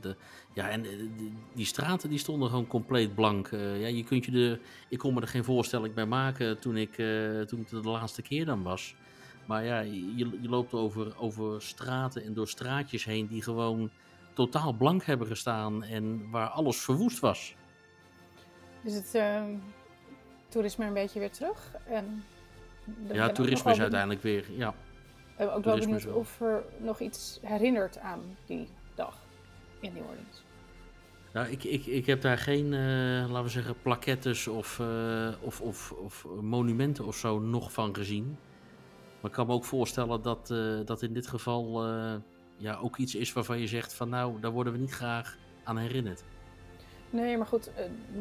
[0.00, 0.16] de,
[0.52, 3.50] ja, en die, die straten die stonden gewoon compleet blank.
[3.50, 6.76] Uh, ja, je kunt je de, ik kon me er geen voorstelling bij maken toen
[6.76, 6.94] ik,
[7.46, 8.94] toen ik de laatste keer dan was.
[9.46, 13.90] Maar ja, je, je loopt over, over straten en door straatjes heen die gewoon
[14.32, 17.54] totaal blank hebben gestaan en waar alles verwoest was.
[18.82, 19.54] Is het ehm,
[20.48, 21.72] toerisme een beetje weer terug?
[21.86, 22.24] En
[23.12, 24.74] ja, toerisme is uiteindelijk weer, ja.
[25.38, 29.14] Ben ook wel benieuwd of er nog iets herinnert aan die dag
[29.80, 30.44] in New Orleans.
[31.32, 35.60] Nou, ik, ik, ik heb daar geen, uh, laten we zeggen, plakettes of, uh, of,
[35.60, 38.36] of, of monumenten of zo nog van gezien.
[39.20, 41.86] Maar ik kan me ook voorstellen dat, uh, dat in dit geval
[42.56, 45.76] ja, ook iets is waarvan je zegt van nou, daar worden we niet graag aan
[45.78, 46.24] herinnerd.
[47.10, 47.70] Nee, maar goed,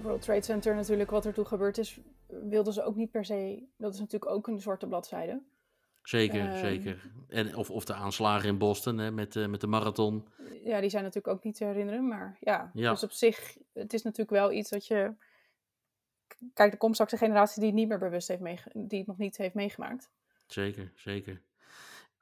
[0.02, 3.64] World Trade Center natuurlijk, wat er toen gebeurd is, wilden ze ook niet per se.
[3.78, 5.42] Dat is natuurlijk ook een zwarte bladzijde.
[6.08, 7.12] Zeker, ehm, zeker.
[7.28, 10.28] En, of, of de aanslagen in Boston hè, met, uh, met de marathon.
[10.64, 12.08] Ja, die zijn natuurlijk ook niet te herinneren.
[12.08, 15.14] Maar ja, ja, dus op zich, het is natuurlijk wel iets dat je...
[16.54, 18.70] Kijk, er komt straks een generatie die het niet meer bewust heeft meege...
[18.74, 20.10] die het nog niet heeft meegemaakt.
[20.46, 21.42] Zeker, zeker.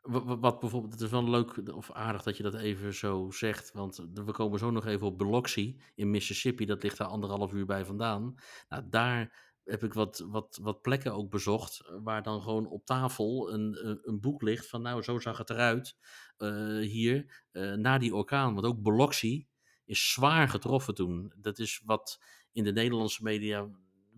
[0.02, 3.72] Wat, wat, bijvoorbeeld, het is wel leuk of aardig dat je dat even zo zegt.
[3.72, 6.66] Want we komen zo nog even op Biloxi in Mississippi.
[6.66, 8.36] Dat ligt daar anderhalf uur bij vandaan.
[8.70, 11.80] Nou, daar heb ik wat, wat, wat plekken ook bezocht.
[11.80, 15.50] Eh, waar dan gewoon op tafel een, een boek ligt van nou, zo zag het
[15.50, 15.96] eruit
[16.38, 17.44] uh, hier
[17.78, 18.54] na die orkaan.
[18.54, 19.48] Want ook Biloxi
[19.86, 21.34] is zwaar getroffen toen.
[21.38, 22.20] Dat is wat
[22.52, 23.70] in de Nederlandse media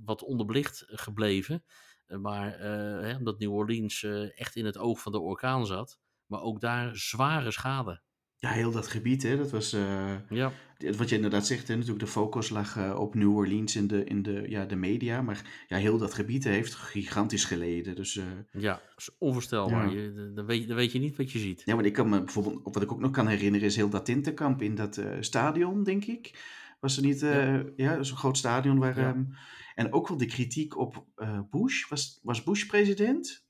[0.05, 1.63] wat onderbelicht gebleven.
[2.07, 4.03] maar hè, omdat New Orleans
[4.35, 5.99] echt in het oog van de orkaan zat.
[6.25, 8.01] Maar ook daar zware schade.
[8.39, 9.73] Ja, heel dat gebied, hè, dat was...
[9.73, 10.51] Uh, ja.
[10.97, 14.03] Wat je inderdaad zegt, hè, natuurlijk de focus lag uh, op New Orleans in de,
[14.03, 15.21] in de, ja, de media.
[15.21, 17.95] Maar ja, heel dat gebied heeft gigantisch geleden.
[17.95, 19.93] Dus, uh, ja, is onvoorstelbaar.
[19.93, 20.01] Ja.
[20.01, 21.61] Je, dan, weet, dan weet je niet wat je ziet.
[21.65, 22.59] Ja, maar ik kan me bijvoorbeeld...
[22.63, 26.45] Wat ik ook nog kan herinneren is heel dat tintenkamp in dat stadion, denk ik.
[26.79, 27.19] Was er niet...
[27.19, 28.99] ja, ja zo'n groot stadion waar...
[28.99, 29.09] Ja.
[29.09, 29.33] Um,
[29.75, 31.05] en ook wel de kritiek op
[31.49, 31.89] Bush.
[31.89, 33.45] Was, was Bush president?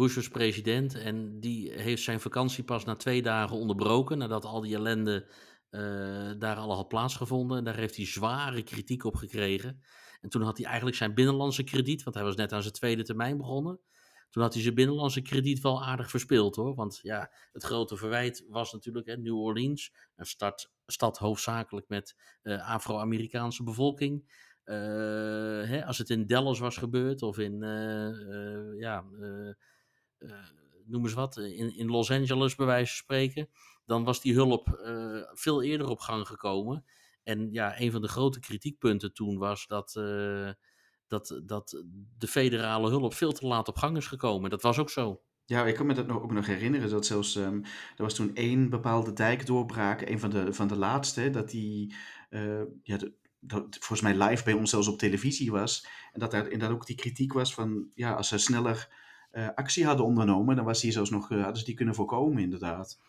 [0.00, 4.18] Bush was president en die heeft zijn vakantie pas na twee dagen onderbroken.
[4.18, 5.28] Nadat al die ellende
[5.70, 5.80] uh,
[6.38, 7.58] daar al had plaatsgevonden.
[7.58, 9.82] En daar heeft hij zware kritiek op gekregen.
[10.20, 13.02] En toen had hij eigenlijk zijn binnenlandse krediet, want hij was net aan zijn tweede
[13.02, 13.80] termijn begonnen.
[14.30, 16.74] Toen had hij zijn binnenlandse krediet wel aardig verspeeld hoor.
[16.74, 22.16] Want ja, het grote verwijt was natuurlijk hè, New Orleans, een stad, stad hoofdzakelijk met
[22.42, 24.38] uh, Afro-Amerikaanse bevolking.
[24.64, 24.76] Uh,
[25.64, 27.58] hè, als het in Dallas was gebeurd of in
[28.78, 29.04] ja,
[30.84, 33.48] noem eens wat, in, in Los Angeles bij wijze van spreken,
[33.86, 36.84] dan was die hulp uh, veel eerder op gang gekomen.
[37.22, 39.92] En ja, een van de grote kritiekpunten toen was dat,
[41.06, 41.84] dat, dat
[42.18, 44.50] de federale hulp veel te laat op gang is gekomen.
[44.50, 45.22] Dat was ook zo.
[45.44, 46.90] Ja, ik kan me dat nog, ook nog herinneren.
[46.90, 47.64] Dat zelfs, um,
[47.96, 51.94] er was toen één bepaalde dijk doorbraak, een van de, van de laatste, dat die,
[52.82, 52.98] ja,
[53.40, 55.86] dat volgens mij live bij ons zelfs op televisie was.
[56.12, 58.99] En dat daar inderdaad ook die kritiek was van, ja, als ze sneller
[59.54, 63.00] actie hadden ondernomen, dan was die zelfs nog, uh, hadden ze die kunnen voorkomen, inderdaad.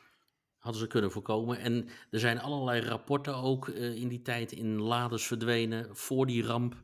[0.58, 1.60] Hadden ze kunnen voorkomen.
[1.60, 6.44] En er zijn allerlei rapporten ook uh, in die tijd in lades verdwenen voor die
[6.44, 6.84] ramp.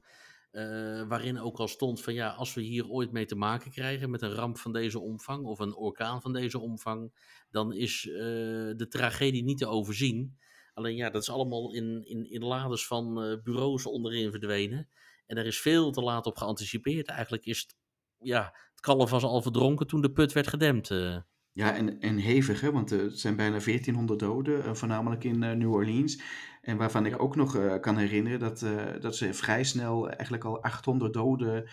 [1.08, 4.22] waarin ook al stond van ja, als we hier ooit mee te maken krijgen met
[4.22, 7.14] een ramp van deze omvang of een orkaan van deze omvang,
[7.50, 10.38] dan is de tragedie niet te overzien.
[10.74, 14.90] Alleen ja, dat is allemaal in, in, in lades van bureaus onderin verdwenen.
[15.26, 17.08] En er is veel te laat op geanticipeerd.
[17.08, 17.76] Eigenlijk is het
[18.20, 20.90] ja, het kalf was al verdronken toen de put werd gedempt.
[20.90, 21.18] Uh.
[21.52, 22.72] Ja, en, en hevig, hè?
[22.72, 26.22] want er zijn bijna 1400 doden, uh, voornamelijk in New Orleans.
[26.62, 28.66] En waarvan ik ook nog kan herinneren dat,
[29.02, 31.70] dat ze vrij snel eigenlijk al 800 doden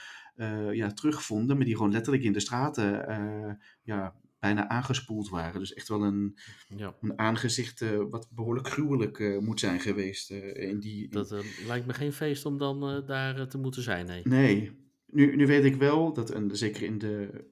[0.72, 5.60] ja, terugvonden, maar die gewoon letterlijk in de straten ja, bijna aangespoeld waren.
[5.60, 6.38] Dus echt wel een,
[6.76, 6.94] ja.
[7.00, 10.30] een aangezicht wat behoorlijk gruwelijk moet zijn geweest.
[10.30, 11.10] in die, in...
[11.10, 14.22] Dat lijkt me geen feest om dan daar te moeten zijn, nee.
[14.24, 14.83] Nee.
[15.14, 17.44] Nu, nu weet ik wel dat, en zeker in de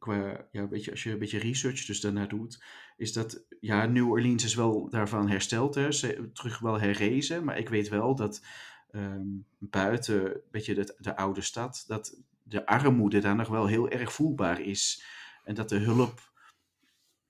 [0.00, 2.62] qua, ja, weet je, als je een beetje research dus daarnaar doet,
[2.96, 7.58] is dat, ja, New Orleans is wel daarvan hersteld, hè, ze, terug wel herrezen, maar
[7.58, 8.44] ik weet wel dat
[8.92, 13.88] um, buiten, weet je, de, de oude stad, dat de armoede daar nog wel heel
[13.88, 15.04] erg voelbaar is.
[15.44, 16.32] En dat de hulp,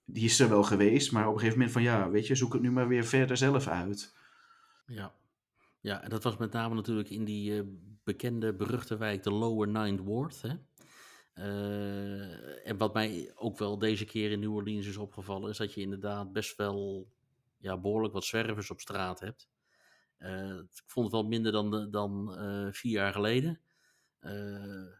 [0.04, 2.52] die is er wel geweest, maar op een gegeven moment van, ja, weet je, zoek
[2.52, 4.14] het nu maar weer verder zelf uit.
[4.86, 5.12] Ja.
[5.80, 7.62] Ja, en dat was met name natuurlijk in die uh,
[8.04, 10.42] bekende, beruchte wijk, de Lower Ninth Ward.
[10.42, 10.54] Hè?
[11.34, 15.74] Uh, en wat mij ook wel deze keer in New Orleans is opgevallen, is dat
[15.74, 17.08] je inderdaad best wel
[17.58, 19.48] ja, behoorlijk wat zwervers op straat hebt.
[20.18, 23.60] Uh, ik vond het wel minder dan, dan uh, vier jaar geleden.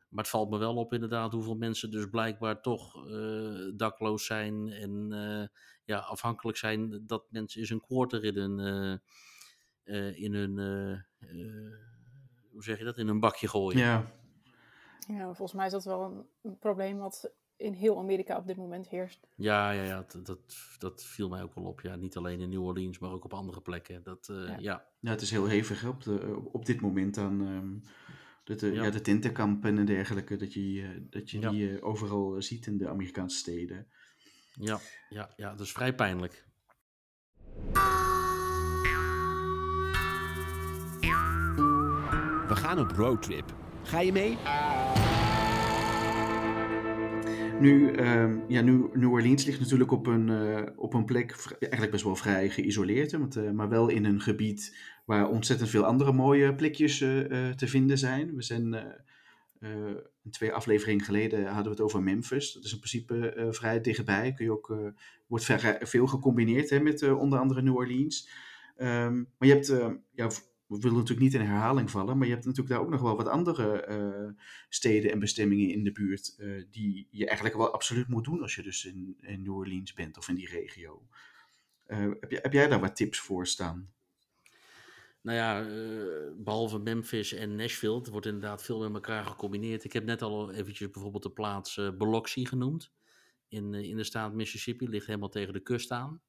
[0.08, 3.06] maar het valt me wel op inderdaad hoeveel mensen dus blijkbaar toch
[3.76, 5.08] dakloos zijn en
[5.84, 9.00] ja, afhankelijk zijn dat mensen eens een quarter in hun,
[10.14, 10.58] in hun
[12.60, 13.78] hoe zeg je dat, in een bakje gooien.
[13.78, 14.12] Ja,
[15.08, 18.56] ja, volgens mij is dat wel een, een, probleem wat in heel Amerika op dit
[18.56, 19.26] moment heerst.
[19.36, 20.38] Ja, ja, ja dat, dat,
[20.78, 21.80] dat viel mij ook wel op.
[21.80, 24.02] Ja, niet alleen in New Orleans, maar ook op andere plekken.
[24.02, 24.56] Dat, uh, ja.
[24.58, 24.86] ja.
[25.00, 25.10] ja.
[25.10, 27.40] het is heel hevig op, de, op dit moment dan.
[27.40, 27.82] Um,
[28.44, 28.84] de, ja.
[28.84, 28.90] ja.
[28.90, 33.36] de tintenkampen en dergelijke, dat je, dat je die uh, overal ziet in de Amerikaanse
[33.36, 33.86] steden.
[34.54, 36.48] Ja, ja, ja, dat is vrij pijnlijk.
[42.70, 43.54] Gaan op roadtrip.
[43.82, 44.36] Ga je mee?
[47.60, 52.04] Nu, um, ja, New Orleans ligt natuurlijk op een, uh, op een plek, eigenlijk best
[52.04, 56.54] wel vrij geïsoleerd, want, uh, maar wel in een gebied waar ontzettend veel andere mooie
[56.54, 58.36] plekjes uh, te vinden zijn.
[58.36, 58.76] We zijn
[60.30, 62.52] twee afleveringen geleden hadden we het over Memphis.
[62.52, 64.32] Dat is in principe vrij dichtbij.
[64.32, 64.74] Kun je ook,
[65.26, 68.28] wordt veel gecombineerd hè, met onder andere New Orleans.
[68.76, 69.74] Um, maar je hebt
[70.14, 70.28] ja,
[70.70, 73.16] we willen natuurlijk niet in herhaling vallen, maar je hebt natuurlijk daar ook nog wel
[73.16, 78.08] wat andere uh, steden en bestemmingen in de buurt uh, die je eigenlijk wel absoluut
[78.08, 81.06] moet doen als je dus in, in New Orleans bent of in die regio.
[81.86, 83.92] Uh, heb, je, heb jij daar wat tips voor staan?
[85.20, 85.66] Nou ja,
[86.36, 89.84] behalve Memphis en Nashville, wordt inderdaad veel met elkaar gecombineerd.
[89.84, 92.92] Ik heb net al eventjes bijvoorbeeld de plaats Biloxi genoemd.
[93.48, 96.20] In, in de staat Mississippi, ligt helemaal tegen de kust aan.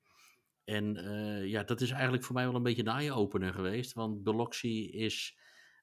[0.63, 3.93] En uh, ja, dat is eigenlijk voor mij wel een beetje een eye-opener geweest.
[3.93, 5.37] Want Biloxi is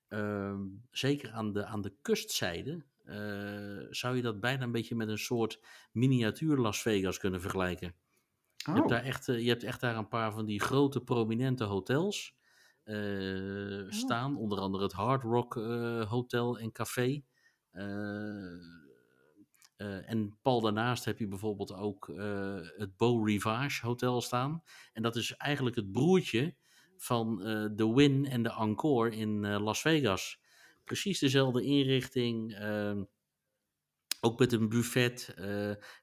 [0.09, 0.61] uh,
[0.91, 2.85] zeker aan de, aan de kustzijde.
[3.05, 5.61] Uh, zou je dat bijna een beetje met een soort
[5.93, 7.89] miniatuur Las Vegas kunnen vergelijken.
[7.89, 7.95] Oh.
[8.57, 8.89] Je, hebt oh.
[8.89, 12.37] daar echt, je hebt echt daar een paar van die grote prominente hotels
[12.85, 12.95] oh.
[13.89, 14.37] staan.
[14.37, 15.55] Onder andere het Hard Rock
[16.09, 17.23] Hotel en Café.
[19.79, 24.63] Uh, en pal daarnaast heb je bijvoorbeeld ook uh, het Beau Rivage Hotel staan.
[24.93, 26.55] En dat is eigenlijk het broertje
[26.97, 30.41] van uh, de Win en de Encore in Las Vegas.
[30.85, 32.55] Precies dezelfde inrichting.
[32.55, 33.05] Ehm,
[34.21, 35.35] ook met een buffet.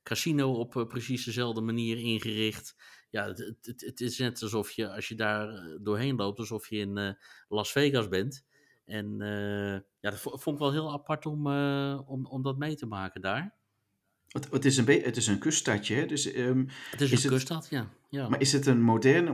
[0.03, 2.75] casino op precies dezelfde manier ingericht.
[3.09, 6.77] Ja, het, het, het, is net alsof je, als je daar doorheen loopt, alsof je
[6.77, 8.45] in Las Vegas bent.
[8.85, 9.17] En
[9.99, 11.47] ja, dat vond ik wel heel apart om,
[11.97, 13.63] om, om dat mee te maken daar.
[14.35, 16.05] Het, het, is een het is een kuststadje, hè?
[16.05, 17.87] Dus, um, het is, een kuststad, ja.
[18.09, 18.29] ja.
[18.29, 19.33] Maar is het een moderne...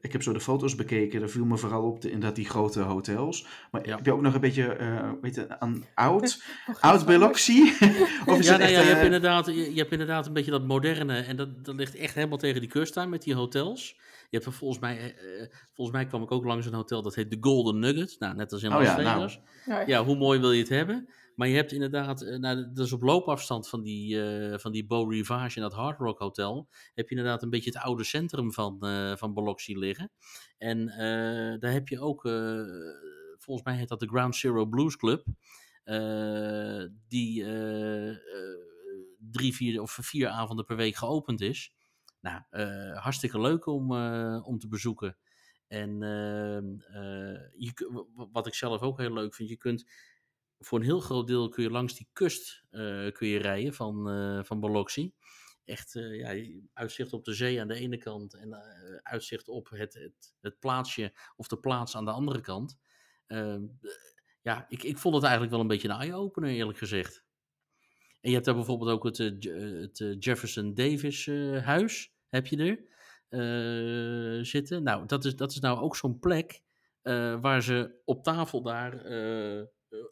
[0.00, 2.80] Ik heb zo de foto's bekeken, daar viel me vooral op de, inderdaad die grote
[2.80, 3.46] hotels.
[3.70, 6.42] Maar heb je ook nog een beetje, uh, weet je, aan oud,
[6.80, 7.62] oud Biloxi?
[8.26, 10.50] of is ja, nou ja, je, hebt eh, inderdaad, je, je, hebt inderdaad een beetje
[10.50, 13.96] dat moderne, en dat, dat ligt echt helemaal tegen die kust aan met die hotels.
[14.30, 17.14] Je hebt er volgens mij, uh, volgens mij kwam ik ook langs een hotel dat
[17.14, 18.16] heet de Golden Nugget.
[18.18, 19.40] Nou, net als in oh Las oh, ja, Vegas.
[19.66, 19.86] Nou.
[19.86, 21.08] Ja, hoe mooi wil je het hebben?
[21.38, 24.86] Maar je hebt inderdaad, uh, nou, dat is op loopafstand van die, uh, van die
[24.86, 28.52] Beau Rivage en dat Hard Rock Hotel, heb je inderdaad een beetje het oude centrum
[28.52, 30.10] van, uh, van Biloxi liggen.
[30.58, 30.86] En
[31.60, 32.22] daar heb je ook,
[33.38, 35.24] volgens mij heet dat de Ground Zero Blues Club,
[37.08, 37.44] die
[39.30, 41.72] drie, vier of vier avonden per week geopend is.
[42.20, 42.42] Nou,
[42.94, 43.92] hartstikke leuk om,
[44.42, 45.16] om te bezoeken.
[45.68, 45.98] En
[47.56, 49.84] je, wat ik zelf ook heel leuk vind, je kunt
[50.58, 54.08] voor een heel groot deel kun je langs die kust uh, kun je rijden van,
[54.08, 54.86] uh, van.
[55.64, 58.54] Echt uh, ja, uitzicht op de zee aan de ene kant en
[59.02, 62.78] uitzicht op het, het, het plaatsje of de plaats aan de andere kant.
[63.26, 63.62] Ehm,
[64.42, 67.24] ja, ik, ik vond het eigenlijk wel een beetje een eye-opener eerlijk gezegd.
[68.20, 71.26] En je hebt daar bijvoorbeeld ook het, het Jefferson Davis
[71.62, 72.56] huis, heb je
[73.28, 74.82] er zitten.
[74.82, 76.62] Nou, dat is, dat is nou ook zo'n plek
[77.40, 79.04] waar ze op tafel daar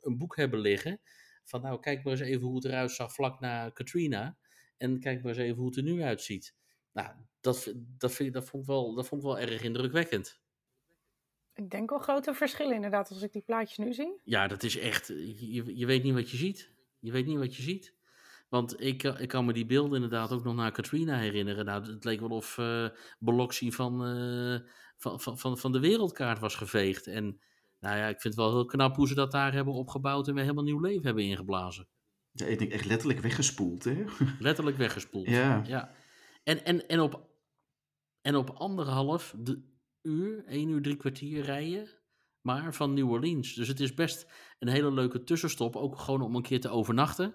[0.01, 1.01] een boek hebben liggen.
[1.45, 4.37] Van nou, kijk maar eens even hoe het eruit zag vlak na Katrina.
[4.77, 6.55] En kijk maar eens even hoe het er nu uitziet.
[6.93, 7.11] Nou,
[7.41, 10.41] dat, dat, vind, dat, vond, ik wel, dat vond ik wel erg indrukwekkend.
[11.55, 14.21] Ik denk wel grote verschillen inderdaad als ik die plaatjes nu zie.
[14.25, 16.71] Ja, dat is echt, je, je weet niet wat je ziet.
[16.99, 17.95] Je weet niet wat je ziet.
[18.49, 21.65] Want ik, ik kan me die beelden inderdaad ook nog naar Katrina herinneren.
[21.65, 24.59] Nou, het leek wel of uh, Biloxi van, uh,
[24.97, 27.07] van, van, van, van de wereldkaart was geveegd.
[27.07, 27.41] En
[27.87, 30.35] nou ja, ik vind het wel heel knap hoe ze dat daar hebben opgebouwd en
[30.35, 31.89] weer helemaal nieuw leven hebben ingeblazen.
[32.31, 34.05] Ja, ik denk echt letterlijk weggespoeld, hè?
[34.39, 35.29] Letterlijk weggespoeld.
[35.29, 35.63] Ja.
[35.67, 35.95] ja.
[36.43, 37.29] En, en, en, op,
[38.21, 41.89] en op anderhalf de uur, één uur, drie kwartier rijden,
[42.41, 43.55] maar van New Orleans.
[43.55, 47.35] Dus het is best een hele leuke tussenstop, ook gewoon om een keer te overnachten.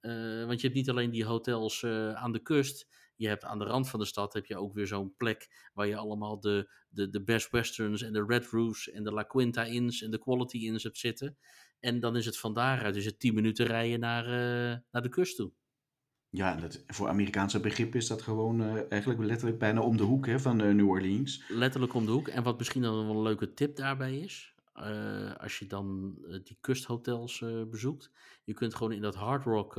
[0.00, 2.88] Uh, want je hebt niet alleen die hotels uh, aan de kust,
[3.22, 5.86] je hebt aan de rand van de stad heb je ook weer zo'n plek waar
[5.86, 9.64] je allemaal de, de, de Best Westerns en de Red Roofs en de La Quinta
[9.64, 11.36] Inns en de Quality Inns hebt zitten.
[11.80, 15.08] En dan is het van daaruit is het 10 minuten rijden naar, uh, naar de
[15.08, 15.52] kust toe.
[16.30, 20.26] Ja, dat, voor Amerikaanse begrip is dat gewoon uh, eigenlijk letterlijk bijna om de hoek
[20.26, 21.44] hè, van uh, New Orleans.
[21.48, 22.28] Letterlijk om de hoek.
[22.28, 26.14] En wat misschien dan wel een leuke tip daarbij is, uh, als je dan
[26.44, 28.10] die kusthotels bezoekt,
[28.44, 29.74] je kunt gewoon in dat Hard Rock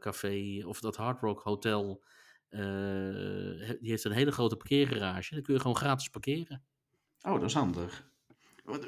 [0.00, 2.02] café of dat Hard Rock hotel,
[3.80, 6.64] die heeft een hele grote parkeergarage, dan kun je gewoon gratis parkeren.
[7.22, 8.12] Oh, dat is handig.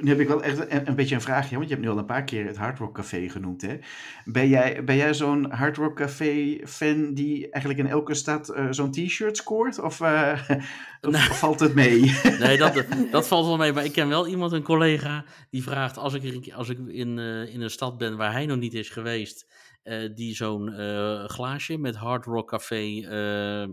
[0.01, 1.99] Nu heb ik wel echt een, een, beetje een vraagje, want je hebt nu al
[1.99, 3.63] een paar keer het Hard Rock Café genoemd.
[3.63, 3.79] Hè?
[4.25, 8.67] Ben jij, ben jij zo'n Hard Rock Café fan die eigenlijk in elke stad uh,
[8.71, 9.79] zo'n t-shirt scoort?
[9.79, 10.41] Of, uh,
[11.01, 12.19] of valt het mee?
[12.39, 13.73] Nee, dat, dat valt wel mee.
[13.73, 17.55] Maar ik ken wel iemand, een collega, die vraagt als ik, als ik in, eh,
[17.55, 19.47] in een stad ben waar hij nog niet is geweest,
[19.83, 23.69] eh, die zo'n eh, glaasje met Hard Rock Café eh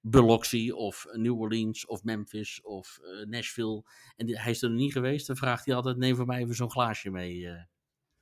[0.00, 3.84] Biloxi of New Orleans of Memphis of eh, Nashville.
[4.16, 5.26] En die- hij is er nog niet geweest.
[5.26, 7.46] Dan vraagt hij altijd, neem voor mij even zo'n glaasje mee.
[7.46, 7.62] eh.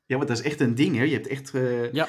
[0.07, 1.03] Ja, want dat is echt een ding, hè?
[1.03, 2.09] Je hebt echt eh, Ja.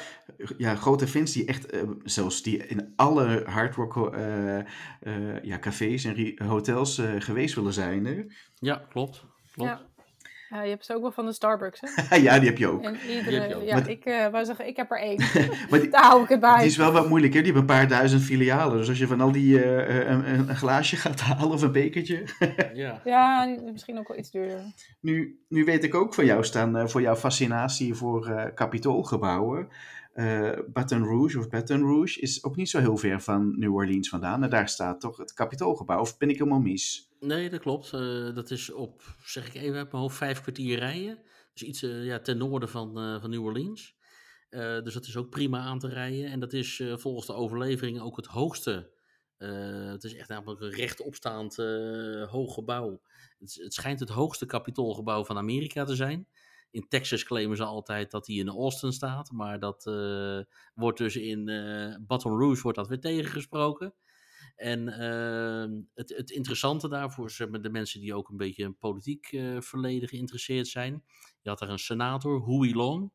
[0.58, 5.58] ja, grote fans die echt, eh, zelfs die in alle Hard Rock eh, eh, ja,
[5.58, 8.04] cafés en hotels eh, geweest willen zijn.
[8.04, 8.22] Hè?
[8.54, 9.24] Ja, klopt.
[9.52, 9.70] klopt.
[9.70, 9.89] Ja.
[10.50, 12.16] Ja, je hebt ze ook wel van de Starbucks, hè?
[12.26, 12.82] ja, die heb je ook.
[12.82, 13.62] En Die heb je iedere, ook.
[13.62, 15.16] ja, Maar- ik eh wou zeggen, ik heb er één.
[15.70, 16.56] Maar die, Daar hou ik het bij.
[16.56, 17.42] die is wel wat moeilijk, hè?
[17.42, 18.76] Die hebben een paar duizend filialen.
[18.78, 21.72] Dus als je van al die eh, eh, een, een, glaasje gaat halen of een
[21.72, 22.24] bekertje.
[22.74, 23.00] Ja.
[23.04, 24.60] Ja, misschien ook wel iets duurder.
[25.00, 29.68] Nu, nu weet ik ook van jou staan, eh, voor jouw fascinatie voor eh kapitoolgebouwen.
[30.12, 34.08] Eh, Baton Rouge of Baton Rouge is ook niet zo heel ver van New Orleans
[34.08, 34.42] vandaan.
[34.42, 36.00] En daar staat toch het kapitoolgebouw.
[36.00, 37.09] Of ben ik helemaal mis?
[37.20, 37.92] Nee, dat klopt.
[37.92, 41.22] Eh, dat is op, zeg ik even uit mijn hoofd, vijf kwartier rijden.
[41.52, 43.98] Dus iets eh, ja, ten noorden van, eh, van New Orleans.
[44.50, 46.30] Dus dat is ook prima aan te rijden.
[46.30, 48.90] En dat is volgens de overlevering ook het hoogste.
[49.36, 51.56] het is echt namelijk een rechtopstaand
[52.30, 53.00] hoog gebouw.
[53.38, 56.28] Het, het schijnt het hoogste kapitoolgebouw van Amerika te zijn.
[56.70, 59.30] In Texas claimen ze altijd dat hij in Austin staat.
[59.30, 59.84] Maar dat
[60.74, 61.44] wordt dus in
[62.06, 63.94] Baton Rouge wordt dat weer tegengesproken.
[64.60, 68.76] En ehm, het, het interessante daarvoor zeg maar, de mensen die ook een beetje in
[68.76, 71.04] politiek eh, verleden geïnteresseerd zijn.
[71.40, 73.12] Je had daar een senator, Huey Long.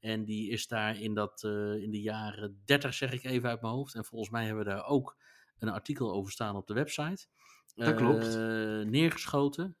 [0.00, 3.60] En die is daar in, dat, eh, in de jaren 30, zeg ik even uit
[3.60, 3.94] mijn hoofd.
[3.94, 5.16] En volgens mij hebben we daar ook
[5.58, 7.26] een artikel over staan op de website.
[7.74, 8.34] Dat klopt.
[8.34, 9.76] Eh, neergeschoten.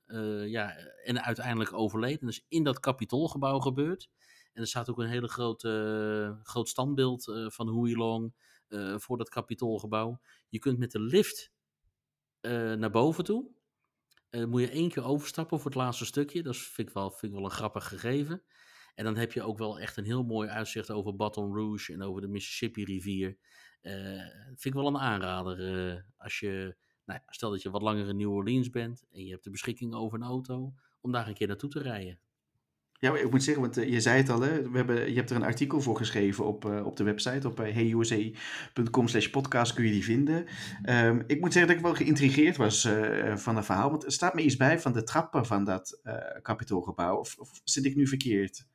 [0.46, 2.26] ja, en uiteindelijk overleden.
[2.26, 4.10] Dus in dat kapitoolgebouw gebeurd.
[4.52, 8.34] En er staat ook een hele grote, groot standbeeld van Huey Long
[8.68, 10.20] eh, voor dat kapitoolgebouw.
[10.48, 11.52] Je kunt met de lift
[12.40, 13.54] eh, naar boven toe.
[14.30, 16.42] Moet je één keer overstappen voor het laatste stukje.
[16.42, 18.42] Dat vind ik, wel, vind ik wel een grappig gegeven.
[18.94, 22.02] En dan heb je ook wel echt een heel mooi uitzicht over Baton Rouge en
[22.02, 23.38] over de Mississippi rivier.
[23.80, 26.04] Eh vind ik wel een aanrader.
[26.16, 29.44] als je, nou, stel dat je wat langer in New Orleans bent en je hebt
[29.44, 32.20] de beschikking over een auto, om daar een keer naartoe te rijden.
[32.98, 34.70] Ja, ik moet zeggen, want eh, je zei het al, hè?
[34.70, 37.48] We hebben, je hebt er een artikel voor geschreven op, eh, op de website.
[37.48, 40.46] Op uh, heyusa.com slash podcast kun je die vinden.
[40.82, 43.90] Ehm, ik moet zeggen dat ik wel geïntrigeerd was eh, van het verhaal.
[43.90, 47.16] Want er staat me iets bij van de trappen van dat eh kapitoolgebouw.
[47.16, 48.66] Of, of zit ik nu verkeerd?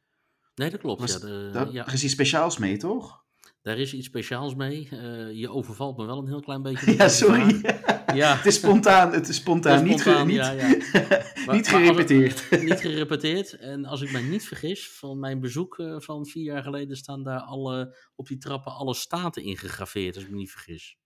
[0.55, 1.01] Nee, dat klopt.
[1.01, 3.24] Was Ja, de, Daar ja, er is iets speciaals mee, toch?
[3.62, 4.88] Daar is iets speciaals mee.
[4.91, 6.95] Eh, je overvalt me wel een heel klein beetje.
[6.97, 7.62] Ja, sorry.
[8.14, 10.68] Ja, het is spontaan, het is spontaan, niet, spontaan, niet, ja, ja.
[11.45, 12.62] Maar- niet gerepeteerd.
[12.64, 13.53] niet gerepeteerd.
[13.57, 17.24] En als ik mij niet vergis, van mijn bezoek eh, van vier jaar geleden staan
[17.24, 20.97] daar alle, op die trappen alle staten ingegraveerd, als ik me niet vergis.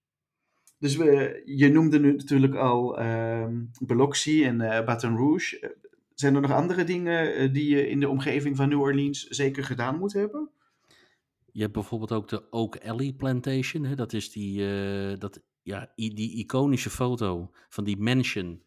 [0.78, 2.98] Dus we, je noemde nu natuurlijk al
[3.86, 5.60] Biloxi en eh, Baton Rouge.
[5.60, 5.70] Eh,
[6.14, 9.64] Zijn er nog andere dingen eh, die je in de omgeving van New Orleans zeker
[9.64, 10.50] gedaan moet hebben?
[11.56, 13.84] Je hebt bijvoorbeeld ook de Oak Alley Plantation.
[13.84, 13.94] Hè?
[13.94, 18.64] Dat is die, eh, dat, ja, die iconische foto van die mansion.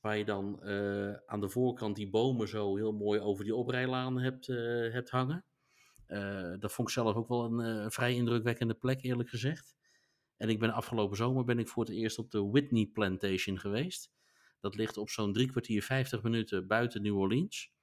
[0.00, 4.18] Waar je dan eh, aan de voorkant die bomen zo heel mooi over die oprijlaan
[4.18, 4.46] hebt,
[4.92, 5.44] hebt hangen.
[6.58, 9.74] dat vond ik zelf ook wel een vrij indrukwekkende plek, eerlijk gezegd.
[10.36, 14.10] En ik ben afgelopen zomer ben ik voor het eerst op de Whitney Plantation geweest.
[14.60, 17.73] Dat ligt op zo'n drie kwartier, vijftig minuten buiten New Orleans.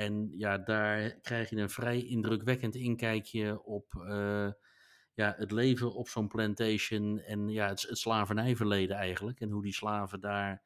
[0.00, 4.50] En ja, daar krijg je een vrij indrukwekkend inkijkje op uh,
[5.14, 9.40] ja, het leven op zo'n plantation en ja, het, het, slavernijverleden eigenlijk.
[9.40, 10.62] En hoe die slaven daar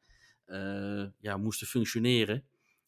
[0.47, 2.45] uh, ja, moesten functioneren.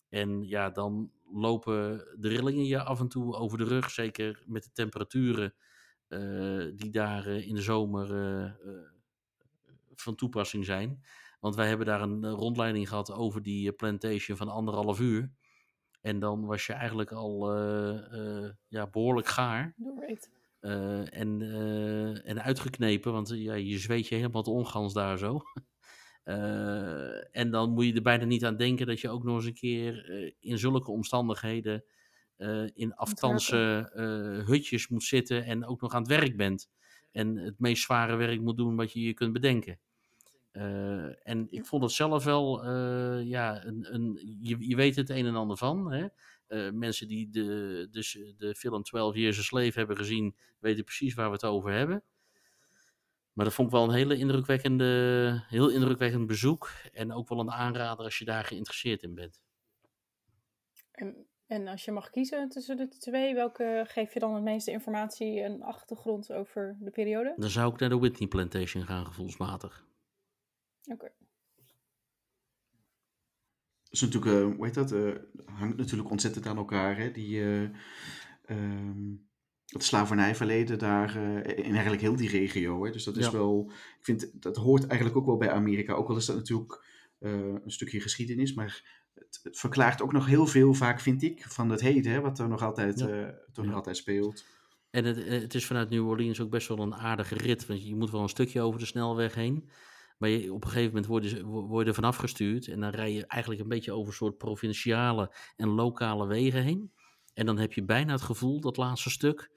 [0.10, 4.64] En ja, dan lopen de rillingen je af en toe over de rug, zeker met
[4.64, 5.54] de temperaturen
[6.10, 8.08] uh, die daar in de zomer
[9.96, 11.04] van toepassing zijn.
[11.40, 15.32] Want wij hebben daar een rondleiding gehad over die plantation van anderhalf uur.
[16.08, 19.74] En dan was je eigenlijk al uh, ja, behoorlijk gaar.
[20.62, 21.42] Uh, en,
[22.24, 25.42] en uitgeknepen, want ja, je zweet je helemaal het ongans daar zo.
[27.32, 29.54] en dan moet je er bijna niet aan denken dat je ook nog eens een
[29.54, 31.84] keer in zulke omstandigheden
[32.74, 33.92] in aftansen
[34.46, 36.70] hutjes moet zitten en ook nog aan het werk bent.
[37.12, 39.80] En het meest zware werk moet doen wat je je kunt bedenken.
[40.58, 45.10] Uh, en ik vond het zelf wel, uh, ja, een, een, je, je weet het
[45.10, 45.92] een en ander van.
[45.92, 46.08] Hè?
[46.48, 51.14] Uh, mensen die de, dus de film 12 Years a Slave hebben gezien, weten precies
[51.14, 52.04] waar we het over hebben.
[53.34, 56.72] Maar dat vond ik wel een hele indrukwekkende, heel indrukwekkend bezoek.
[56.92, 59.42] En ook wel een aanrader als je daar geïnteresseerd in bent.
[60.92, 64.72] En, en als je mag kiezen tussen de twee, welke geef je dan het meeste
[64.72, 67.34] informatie en achtergrond over de periode?
[67.38, 69.86] Dan zou ik naar de Whitney Plantation gaan, gevoelsmatig.
[70.88, 70.94] Oké.
[70.94, 71.12] Okay.
[73.90, 74.92] is natuurlijk, uh, hoe heet dat?
[74.92, 75.16] Uh,
[75.46, 76.98] hangt natuurlijk ontzettend aan elkaar.
[76.98, 77.12] Hè?
[77.12, 77.70] Die, uh,
[78.50, 79.26] um,
[79.66, 81.16] het slavernijverleden daar
[81.46, 82.86] in eigenlijk heel die regio.
[82.86, 82.92] Hè?
[82.92, 83.32] Dus dat is ja.
[83.32, 85.94] wel, ik vind dat hoort eigenlijk ook wel bij Amerika.
[85.94, 86.86] Ook al is dat natuurlijk
[87.20, 91.70] een stukje geschiedenis, maar het, het, verklaart ook nog heel veel vaak, vind ik, van
[91.70, 92.22] het heden, hè?
[92.22, 93.34] wat er nog altijd, ja.
[93.54, 94.46] toch nog altijd speelt.
[94.90, 97.96] En het, het is vanuit New Orleans ook best wel een aardige rit, want je
[97.96, 99.70] moet wel een stukje over de snelweg heen.
[100.18, 102.68] Maar je, op een gegeven moment word je, word je er vanaf gestuurd.
[102.68, 106.92] En dan rij je eigenlijk een beetje over een soort provinciale en lokale wegen heen.
[107.34, 109.52] En dan heb je bijna het gevoel, dat laatste stuk,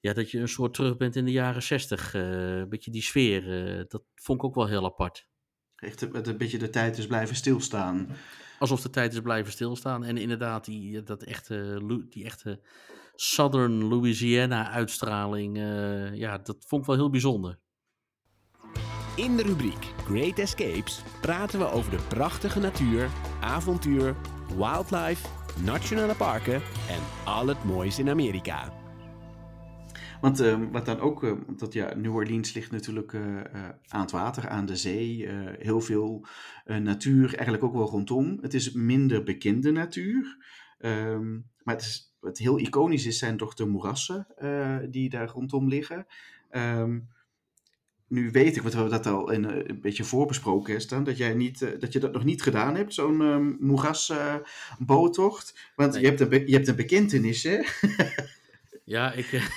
[0.00, 2.14] ja, dat je een soort terug bent in de jaren zestig.
[2.14, 3.68] Uh, een beetje die sfeer.
[3.78, 5.28] Uh, dat vond ik ook wel heel apart.
[5.76, 8.08] Echt een beetje de tijd is blijven stilstaan.
[8.58, 10.04] Alsof de tijd is blijven stilstaan.
[10.04, 12.60] En inderdaad, die, dat echte, die echte
[13.14, 15.56] Southern Louisiana uitstraling.
[15.56, 17.58] Uh, ja, dat vond ik wel heel bijzonder.
[19.16, 23.10] In de rubriek Great Escapes praten we over de prachtige natuur,
[23.40, 24.16] avontuur,
[24.56, 25.28] wildlife,
[25.64, 26.54] nationale parken
[26.88, 28.72] en al het moois in Amerika.
[30.20, 33.40] Want uh, wat dan ook, uh, dat ja, New Orleans ligt natuurlijk uh,
[33.88, 36.26] aan het water, aan de zee, heel veel
[36.64, 38.38] natuur, eigenlijk ook wel rondom.
[38.40, 40.36] Het is minder bekende natuur,
[40.78, 44.26] um, maar het, wat heel iconisch is, zijn toch de moerassen
[44.90, 46.06] die daar rondom liggen.
[48.08, 51.34] Nu weet ik, want we hebben dat al in, een beetje voorbesproken staan, dat, jij
[51.34, 55.58] niet, dat je dat nog niet gedaan hebt, zo'n um, moerasboottocht.
[55.76, 56.02] want nee.
[56.02, 57.58] je, hebt een je hebt een bekentenis, hè?
[58.84, 59.26] Ja, ik,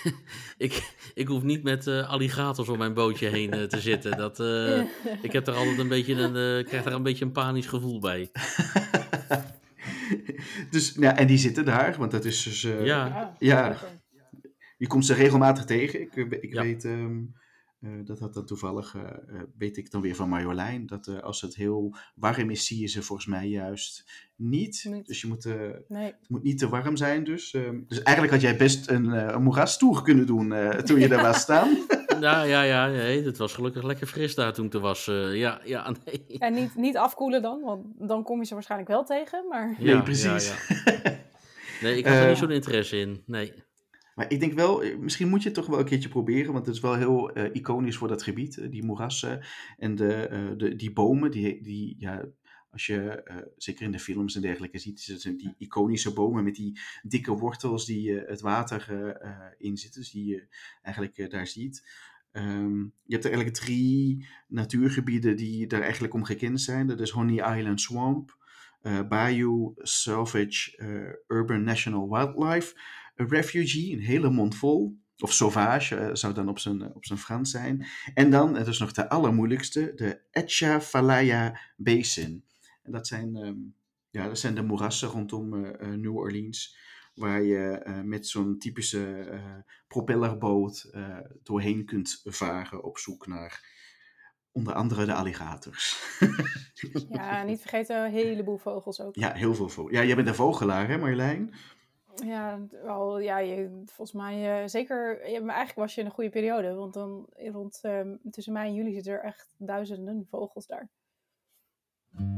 [0.58, 4.18] ik, ik hoef niet met uh, alligators om mijn bootje heen uh, te zitten.
[4.18, 4.80] Dat, uh,
[5.28, 8.32] ik heb er altijd een beetje een, krijg daar een beetje een panisch gevoel bij.
[10.70, 12.62] dus, ja, en die zitten daar, want dat is dus...
[12.62, 13.36] ja.
[13.39, 13.78] ja.
[14.78, 16.02] Je komt ze regelmatig tegen.
[16.02, 16.62] Ik, ik ja.
[16.62, 16.84] weet...
[16.84, 17.36] Um,
[17.80, 21.41] uh, dat had dan toevallig, uh, uh, weet ik dan weer van Marjolein, dat als
[21.41, 24.86] het heel warm is, zie je ze volgens mij juist niet.
[24.89, 25.07] niet.
[25.07, 25.45] Dus je moet,
[25.88, 26.05] nee.
[26.05, 27.53] het moet niet te warm zijn dus.
[27.53, 30.53] Ehm, dus eigenlijk had jij best een, een moerastoer kunnen doen
[30.86, 31.78] toen je daar was staan.
[32.19, 35.05] Nou ja, ja, nee, het was gelukkig lekker fris daar toen het was.
[35.34, 36.39] ja, ja, nee.
[36.39, 39.75] En niet, niet afkoelen dan, want dan kom je ze waarschijnlijk wel tegen, maar...
[39.80, 40.47] Ja, nee, precies.
[40.47, 41.15] Ja, ja.
[41.82, 43.53] Nee, ik had er niet zo'n interesse in, nee.
[44.18, 46.65] Maar ik denk wel, eh, misschien moet je het toch wel een keertje proberen, want
[46.65, 48.57] het is wel heel uh, iconisch voor dat gebied.
[48.57, 49.45] Uh, die moerassen
[49.78, 52.26] en de, de, die bomen, die, die ja,
[52.72, 53.24] als je
[53.57, 57.86] zeker in de films en dergelijke ziet, zijn die iconische bomen met die dikke wortels
[57.86, 59.18] die het water
[59.57, 60.47] in zitten, dus die je
[60.82, 61.89] eigenlijk daar ziet.
[62.32, 66.88] Um, je hebt er eigenlijk drie natuurgebieden die daar eigenlijk om gekend zijn.
[66.88, 68.38] Dat is Honey Island Swamp,
[69.09, 70.80] Bayou Salvage
[71.28, 72.76] Urban National Wildlife
[73.18, 74.97] refugee, een hele mond vol.
[75.20, 77.86] Of sauvage uh, zou dan op zijn, op zijn Frans zijn.
[78.13, 82.43] En dan, het is nog de allermoeilijkste, de Etchafalaya Basin.
[82.84, 83.76] En dat zijn, um,
[84.09, 86.78] ja, dat zijn de moerassen rondom uh, New Orleans.
[87.13, 89.30] waar je met zo'n typische
[89.88, 90.91] propellerboot
[91.43, 93.76] doorheen kunt varen op zoek naar
[94.51, 96.03] onder andere de alligators.
[97.09, 99.15] ja, niet vergeten, een heleboel vogels ook.
[99.15, 99.95] Ja, heel veel vogels.
[99.95, 101.53] Ja, jij bent een vogelaar, hè Marjolein?
[102.26, 105.20] Ja, wel, ja je, volgens mij uh, zeker.
[105.22, 106.74] Maar eigenlijk was je in een goede periode.
[106.74, 108.01] Want dan rond uh,
[108.32, 110.89] tussen mei en juli zitten er echt duizenden vogels daar.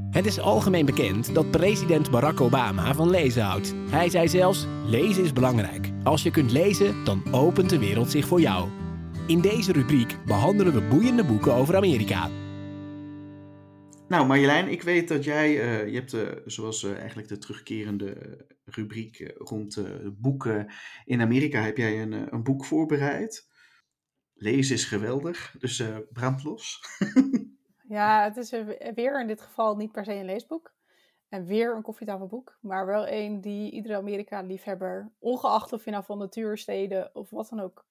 [0.09, 3.73] Het is algemeen bekend dat president Barack Obama van lezen houdt.
[3.89, 5.89] Hij zei zelfs: lezen is belangrijk.
[6.03, 8.69] Als je kunt lezen, dan opent de wereld zich voor jou.
[9.27, 12.29] In deze rubriek behandelen we boeiende boeken over Amerika.
[14.09, 18.37] Nou, Marjolein, ik weet dat jij, uh, je hebt uh, zoals uh, eigenlijk de terugkerende
[18.65, 19.77] rubriek rond
[20.21, 20.71] boeken
[21.05, 23.47] in Amerika, heb jij een, een boek voorbereid.
[24.33, 26.79] Lezen is geweldig, dus brand los.
[27.97, 28.49] ja, het is
[28.95, 30.73] weer in dit geval niet per se een leesboek.
[31.27, 36.17] En weer een koffietafelboek, maar wel een die iedere Amerika-liefhebber, ongeacht of je nou van
[36.17, 37.85] natuursteden of wat dan ook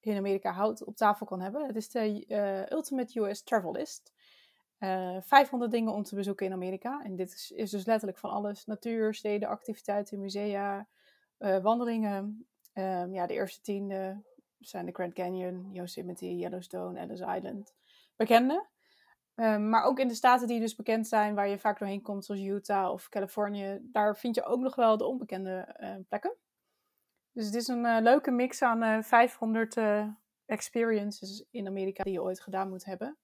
[0.00, 1.66] in Amerika houdt, op tafel kan hebben.
[1.66, 4.12] Het is de Ultimate US Travel List.
[4.80, 7.02] Uh, eh, 500 dingen om te bezoeken in Amerika.
[7.04, 10.86] En dit is, is dus letterlijk van alles: natuur, steden, activiteiten, musea,
[11.38, 12.46] uh, wandelingen.
[12.74, 14.16] Um, ja, de eerste tien uh,
[14.58, 17.74] zijn de Grand Canyon, Yosemite, Yellowstone, Ellis Island.
[18.16, 18.66] Bekende.
[19.34, 22.24] Um, maar ook in de staten die dus bekend zijn, waar je vaak doorheen komt,
[22.24, 25.74] zoals Utah of Californië, daar vind je ook nog wel de onbekende
[26.08, 26.36] plekken.
[27.32, 29.76] Dus het is een leuke mix aan 500
[30.46, 33.18] experiences in Amerika die je ooit gedaan moet hebben.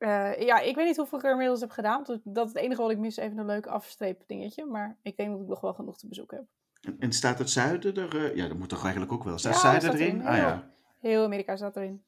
[0.00, 2.04] Uh, ja, ik weet niet hoeveel ik er inmiddels heb gedaan.
[2.24, 4.64] Dat is het enige wat ik mis, even een leuk afstreep dingetje.
[4.64, 6.94] Maar ik denk dat ik nog wel genoeg te bezoeken heb.
[6.98, 8.14] En, staat het zuiden er?
[8.14, 9.38] Uh, ja, dat moet toch eigenlijk ook wel.
[9.38, 10.06] Staat ja, zuiden erin?
[10.06, 10.26] erin?
[10.26, 10.70] Ah, heel, ja.
[10.98, 12.04] heel Amerika staat erin.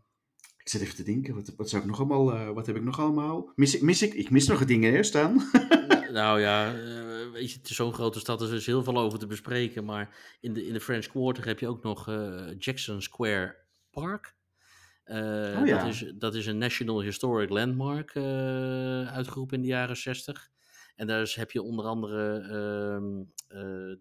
[0.57, 2.99] ik zit even te denken, wat, wat zou ik nog allemaal, wat heb ik nog
[2.99, 3.51] allemaal?
[3.55, 5.41] Mis mis ik, ik mis nog dingen hè, staan.
[6.17, 9.85] Nou ja, uh, weet je, zo'n grote stad is dus heel veel over te bespreken.
[9.85, 13.55] Maar in de, in de French Quarter heb je ook nog uh, Jackson Square
[13.91, 14.35] Park.
[15.05, 15.15] Uh,
[15.59, 15.77] oh, ja.
[15.77, 18.15] dat, is, dat is een National Historic Landmark
[19.07, 20.49] uitgeroepen in de jaren 60.
[20.95, 23.23] En daar heb je onder andere ehm,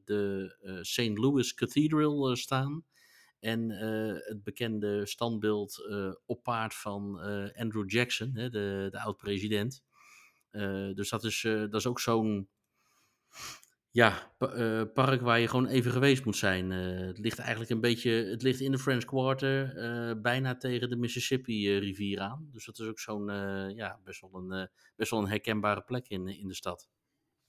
[0.05, 1.19] de St.
[1.19, 2.85] Louis Cathedral staan.
[3.41, 5.89] En het bekende standbeeld
[6.27, 7.21] op paard van
[7.55, 9.85] Andrew Jackson, hè, de, de oud-president.
[10.57, 12.49] Uh, dus dat is, uh, dat is ook zo'n
[13.91, 16.71] ja, uh, park waar je gewoon even geweest moet zijn.
[16.71, 19.75] het ligt eigenlijk een beetje, het ligt in de French Quarter,
[20.21, 22.49] bijna tegen de Mississippi rivier aan.
[22.53, 23.27] Dus dat is ook zo'n,
[23.77, 26.89] ja, best wel, een, best wel een herkenbare plek in, in de stad.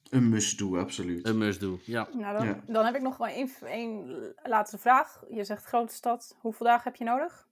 [0.09, 1.27] Een must-do, absoluut.
[1.27, 2.07] Een must-do, ja.
[2.13, 2.63] Nou, dan, ja.
[2.65, 5.23] dan heb ik nog wel één, één laatste vraag.
[5.29, 7.46] Je zegt grote stad, hoeveel dagen heb je nodig?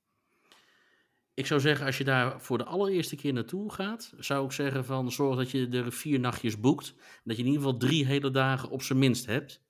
[1.36, 4.86] Ik zou zeggen, als je daar voor de allereerste keer naartoe gaat, zou ik zeggen
[4.86, 6.96] van zorg dat je er vier nachtjes boekt.
[7.24, 9.64] Dat je in ieder geval drie hele dagen op zijn minst hebt.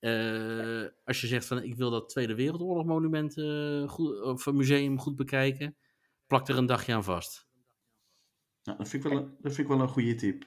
[0.00, 4.98] Uh, als je zegt van ik wil dat Tweede Wereldoorlog monument uh, goed, of museum
[4.98, 5.76] goed bekijken,
[6.26, 7.48] plak er een dagje aan vast.
[8.62, 10.44] Nou, dat, vind ik wel een, dat vind ik wel een goede tip.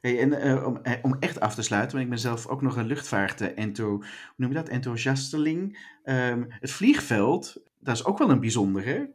[0.00, 2.86] Hey, en uh, om, echt af te sluiten, want ik ben zelf ook nog een
[2.86, 4.02] luchtvaart-ento,
[4.36, 5.78] noem je dat, enthousiasteling.
[6.04, 9.14] Um, het vliegveld, dat is ook wel een bijzonder?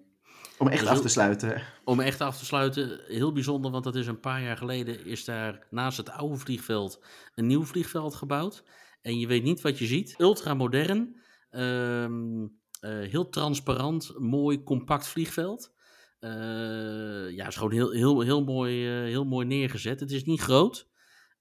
[0.62, 1.62] Om echt Dus af te sluiten.
[1.84, 5.26] Om echt af te sluiten, heel bijzonder, want dat is een paar jaar geleden, is
[5.26, 7.04] daar naast het oude vliegveld
[7.36, 8.64] een nieuw vliegveld gebouwd.
[9.02, 10.16] En je weet niet wat je ziet.
[10.18, 11.16] Ultramodern,
[11.50, 12.44] ehm,
[12.80, 15.74] eh, heel transparant, mooi, compact vliegveld.
[16.20, 20.00] Eh, ja, is gewoon heel, heel, heel, mooi, eh, heel mooi neergezet.
[20.00, 20.90] Het is niet groot,